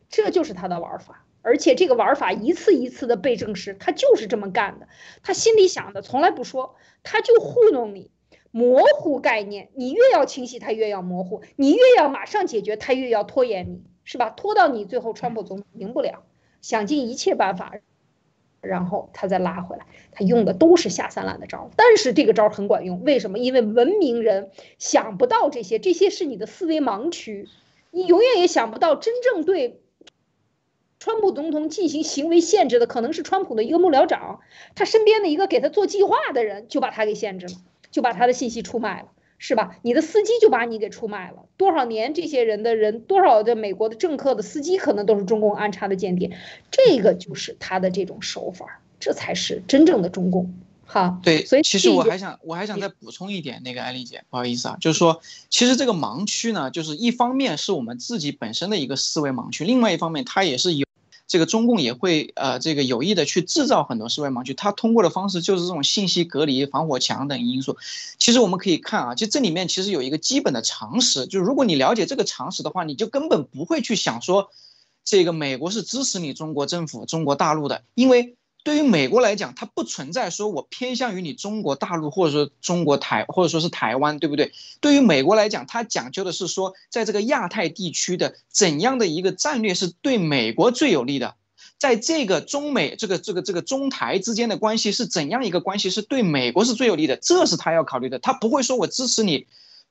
[0.09, 1.21] 这就是他的玩法。
[1.45, 4.87] 而且这个玩法一次一次的被证实，他就是这么干的。
[5.21, 8.09] 他心里想的从来不说，他就糊弄你，
[8.49, 9.69] 模糊概念。
[9.75, 14.31] 你越要清晰，他越要模糊；你越要马上解决，他越要拖延你，是吧？
[14.31, 16.23] 拖到你最后，川普总统赢不了，
[16.63, 17.73] 想尽一切办法，
[18.59, 19.85] 然后他再拉回来。
[20.11, 23.03] 他用的都是下三滥的招，但是这个招很管用。
[23.03, 23.37] 为什么？
[23.37, 27.47] 因为文明人想不到这些，这些是你的思维盲区，
[27.91, 29.79] 你永远也想不到真正对。
[31.06, 34.39] 川普总统进行行为限制的可能是川普的一个幕僚长，
[34.74, 37.53] 他身边的一个给他做计划的人就把他给限制了，
[37.91, 39.76] 就把他的信息出卖了，是吧？
[39.84, 46.36] 你的司机就把你给出卖了，多少年这些人的人，多少的美国的政客的司机可能都是中共安插的间谍，
[46.72, 50.56] 这个就是他的这种手法，这才是真正的中共。
[50.88, 60.84] 哈，对，所以其实我还想，我还想再补充一点，那个艾丽姐，不好意思啊，就是说，其实这个盲区呢，就是一方面是我们自己本身的一个思维盲区，另外一方面它也是有。
[61.28, 67.78] 这个中共也会呃，这个有意的去制造很多思维盲区，它通过的方式就是这种信息隔离、防火墙等因素。
[68.19, 74.51] 其实我们可以看啊，就这里面其实有一个基本的常识，就是如果你了解这个常识的话，你就根本不会去想说，
[75.03, 78.36] 这个美国是支持你中国政府、中国大陆的，因为
[78.66, 84.51] 对于美国来讲，它不存在说我偏向于你中国大陆，或者说中国台，或者说是台湾，对不对？
[84.82, 91.36] 对于美国来讲，它讲究的是说，在这个亚太地区的怎样的一个战略是对美国最有利的，
[91.78, 98.18] 在这个中美这个这个这个中台之间的关系是怎样一个关系是对美国是最有利的，这是他要考虑的。
[98.18, 99.45] 他不会说我支持你。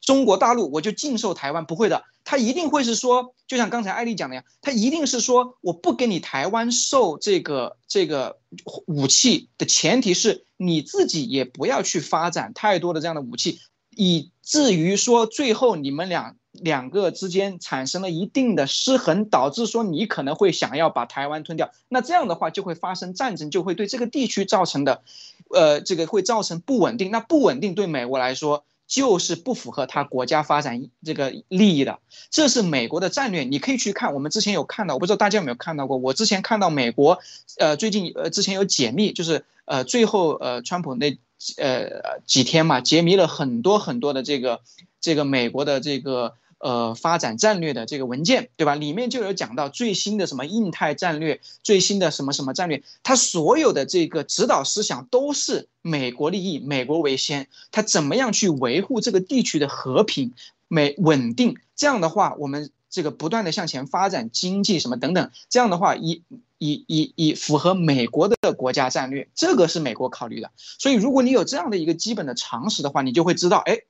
[0.05, 8.39] 中国大陆我就禁售台湾，不会的，他一定会是说，就像刚才艾丽讲的呀，他一定是说，我不给你台湾售这个这个
[8.87, 13.61] 武器的前提是你自己也不要去发展太多的这样的武器，
[13.97, 25.03] 以至于说最后你们两两个之间产生了一定的失衡，导致说你可能会想要把台湾吞掉，那这样的话就会发生战争，就会对这个地区造成的，
[25.51, 28.65] 呃，这个会造成不稳定，那不稳定对美国来说。
[28.95, 31.99] 就是不符合他国家发展这个利益的，
[32.31, 33.43] 这是美国的战略。
[33.43, 35.97] 你可以去看，我们之前有看到，我不知道大家有没有看到过。
[35.97, 37.19] 我之前看到美国，
[37.59, 41.19] 呃，最近呃之前有解密，就是呃最后呃川普那
[41.57, 44.61] 呃几天嘛，解密了很多很多的这个
[45.01, 46.35] 这个美国的这个。
[46.65, 48.75] 呃，发展战略的这个文件，对吧？
[48.75, 60.33] 里面就有讲到最新的什么印太战略，最新的什么什么战略，它所有的这个指导思想都是美国利益，美国为先，它怎么样去维护这个地区的和平、
[60.67, 61.59] 美稳定？
[61.77, 66.23] 这样的话，我们这个不断的向前发展经济什么等等，这样的话，以
[66.57, 70.51] 以以以符合美国的国家战略，这个是美国考虑的。
[70.57, 73.81] 所以，如果你有这样的一个基本的常识的话，你就会知道，哎。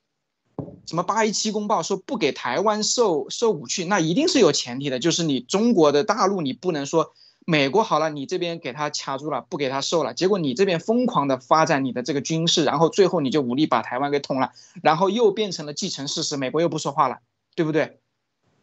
[0.86, 7.12] 什么八一七公报说不给台湾售售武器，那一定是有前提的，就是你中国的大陆你不能说
[7.46, 14.52] 美国好了，你这边给他卡住了，不给他售了，结果你这边疯狂的发展你的这个军事，然后最后你就武力把台湾给捅了，
[14.82, 17.18] 然后又变成了既成事实，美国又不说话了，
[17.54, 17.98] 对不对？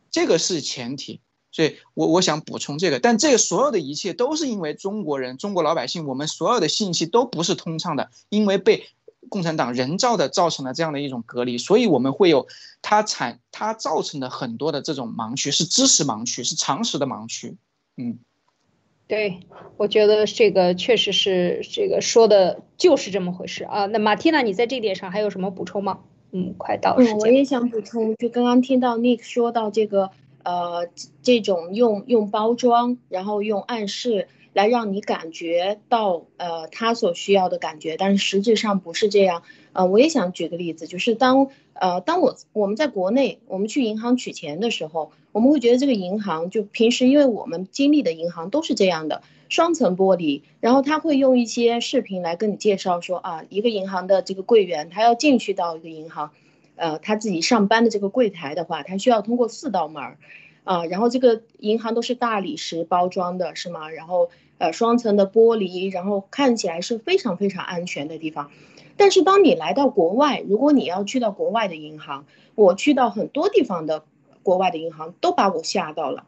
[0.10, 1.22] 这个是前提，
[1.52, 8.88] 所以我我想补充这个，但这个所有的一切都是因为中国人、中国老百姓，我们所有的信息都不是通畅的，因为被。
[9.30, 12.48] 共产党人造的造成了这样的一种隔离，所以我们会有
[12.82, 17.56] 它产它造成的很多的这种盲区，是知识盲区，是常识的盲区。
[17.98, 18.20] 嗯，
[19.08, 19.40] 对，
[19.78, 23.86] 我觉得这个确实是这个说的就是这么回事啊。
[23.86, 26.00] 那马蒂娜，你在这点上还有什么补充吗？
[26.32, 27.18] 嗯，快到时间。
[27.18, 30.10] 我也想补充，就刚刚听到 Nick 说到这个
[30.44, 30.90] 呃，
[31.22, 34.28] 这种用用包装，然后用暗示。
[34.54, 39.44] 来让你感觉到，呃，他所需要的感觉，但是实质上不是这样。
[39.74, 56.32] 呃，我也想举个例子，就是当，呃，当我我们在国内，我们去银行取钱的时候，我们会觉得这个银行就平时，因为我们经历的银行都是这样的，双层玻璃，然后他会用一些视频来跟你介绍说，啊，一个银行的这个柜员，他要进去到一个银行，
[56.76, 60.18] 呃，他自己上班的这个柜台的话，他需要通过四道门儿。
[60.64, 63.90] 啊，然后这个银行都是大理石包装的，是吗？
[63.90, 64.30] 然后
[64.62, 68.52] 呃，双层的玻璃，然后看起来是非常非常安全的地方。
[68.96, 74.04] 但是当你来到国外，如果你要去到国外的银行，我去到很多地方的
[74.44, 76.28] 国外的银行都把我吓到了，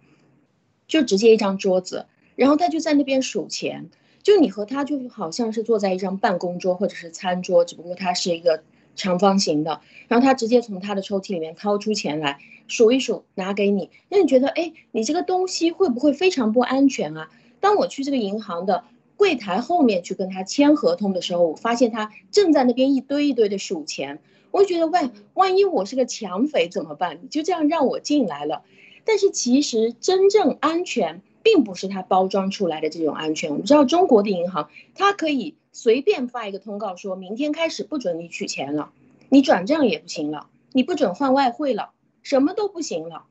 [0.88, 3.92] 就直接一张桌子，然后他就在那边数钱，
[4.24, 8.64] 就你和他就好像是坐在一张办公桌或者是餐桌，只不过它是一个
[8.96, 12.40] 长方形的，然后他直接从他的抽屉里面掏出钱来。
[12.66, 13.92] 数一数，拿给你。
[14.10, 17.30] 那你觉得，哎，你这个东西会不会非常不安全啊？
[17.64, 18.84] 当我去这个银行的
[19.16, 24.20] 柜台后面去跟他签合同的时候，我发现他正在那边一堆一堆的数钱。
[24.51, 27.20] 我就觉得，万，万一我是个抢匪怎么办？
[27.22, 28.64] 你就这样让我进来了。
[29.05, 33.49] 但是其实真正安全，并不是他包装出来的这种安全。
[33.51, 38.91] 我们知道中国的银行，它可以随便发一个通告，说明天开始不准你取钱了，
[39.30, 41.91] 你转账也不行了，你不准换外汇了。
[42.24, 43.24] 什么都不行了，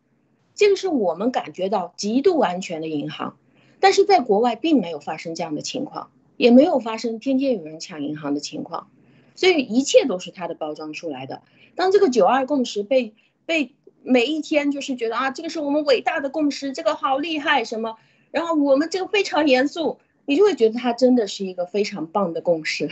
[0.55, 3.37] 这个是我们感觉到极度安全的银行，
[3.83, 8.87] 但是在国外并没有发生这样的情况，也没有发生天天有人抢银行的情况，
[9.35, 11.43] 所以一切都是它的包装出来的。
[11.74, 13.12] 当这个九二共识被
[13.45, 13.72] 被
[14.05, 17.97] 每一天就是觉得啊，这个是我们伟大的共识，这个好厉害什么，
[18.30, 22.89] 然后我们这个非常严肃，你就会觉得它真的是一个非常棒的共识，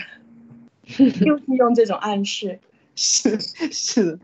[0.89, 2.59] 就是用这种暗示，
[2.97, 4.19] 是是。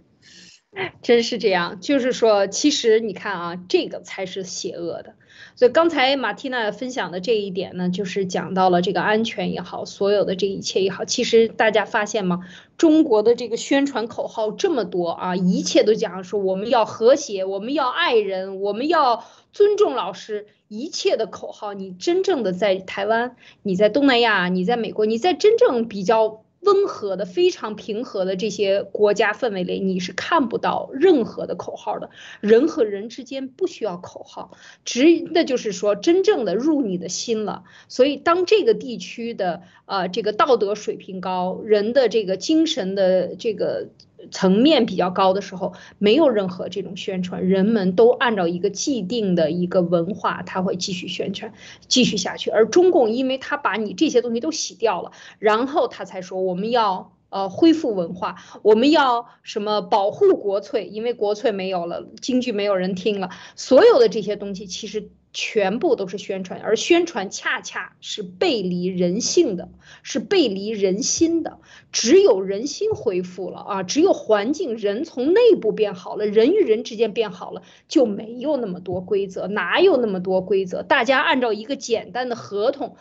[1.02, 5.14] 真是这样，就是说，其实你看啊，这个才是邪恶的。
[5.54, 11.04] 所以刚才马蒂娜分享的这一点呢，就是讲到了这个安全也好，所有的这一切也好。
[11.06, 12.40] 其实大家发现吗？
[12.76, 26.42] 中国的这个宣传口号这么多啊，一切都讲说我们要和谐，我们要爱人，我们要尊重老师，一切的口号，你真正的在台湾，你在东南亚，你在美国，你在真正比较。
[26.66, 32.10] 温和的、非常平和的这些国家氛围里，你是看不到任何的口号的。
[32.40, 34.50] 人和人之间不需要口号，
[34.84, 37.62] 只那就是说真正的入你的心了。
[37.88, 43.88] 所以，当这个地区的呃这个道德水平高，人的这个精神的这个
[44.30, 51.52] 层面比较高的时候，没有任何这种宣传，人们都按照一个既定的一个文化，他会继续宣传，
[51.88, 52.50] 继续下去。
[52.50, 65.08] 而中共，因为他把你这些东西都洗掉了，然后他才说我们要呃恢复文化，我们要什么保护国粹，因为国粹没有了，京剧没有人听了，所有的这些东西其实
[65.38, 69.68] 全部都是宣传，而宣传恰恰是背离人性的，
[70.02, 71.58] 是背离人心的。
[71.92, 80.82] 只有人心恢复了啊，只有环境人从内部变好了，人与人之间变好了，就没有那么多规则，哪有那么多规则？
[80.82, 82.96] 大家按照一个简单的合同。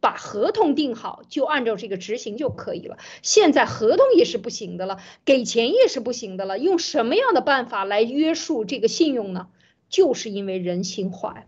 [0.00, 2.98] 把合同定好，就按照这个执行就可以了。
[3.22, 6.58] 现在合同也是不行的了，给钱也是不行的了。
[6.58, 9.48] 用什么样的办法来约束这个信用呢？
[9.88, 11.46] 就是因为人心坏。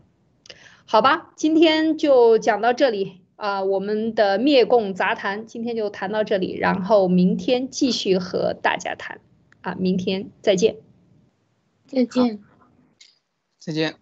[0.87, 9.21] 好吧，今天就讲到这里啊，我们的灭共杂谈今天就谈到这里，然后明天继续和大家谈。
[9.63, 10.77] 啊，明天再见，
[11.89, 12.39] 再见，
[13.59, 13.97] 再见。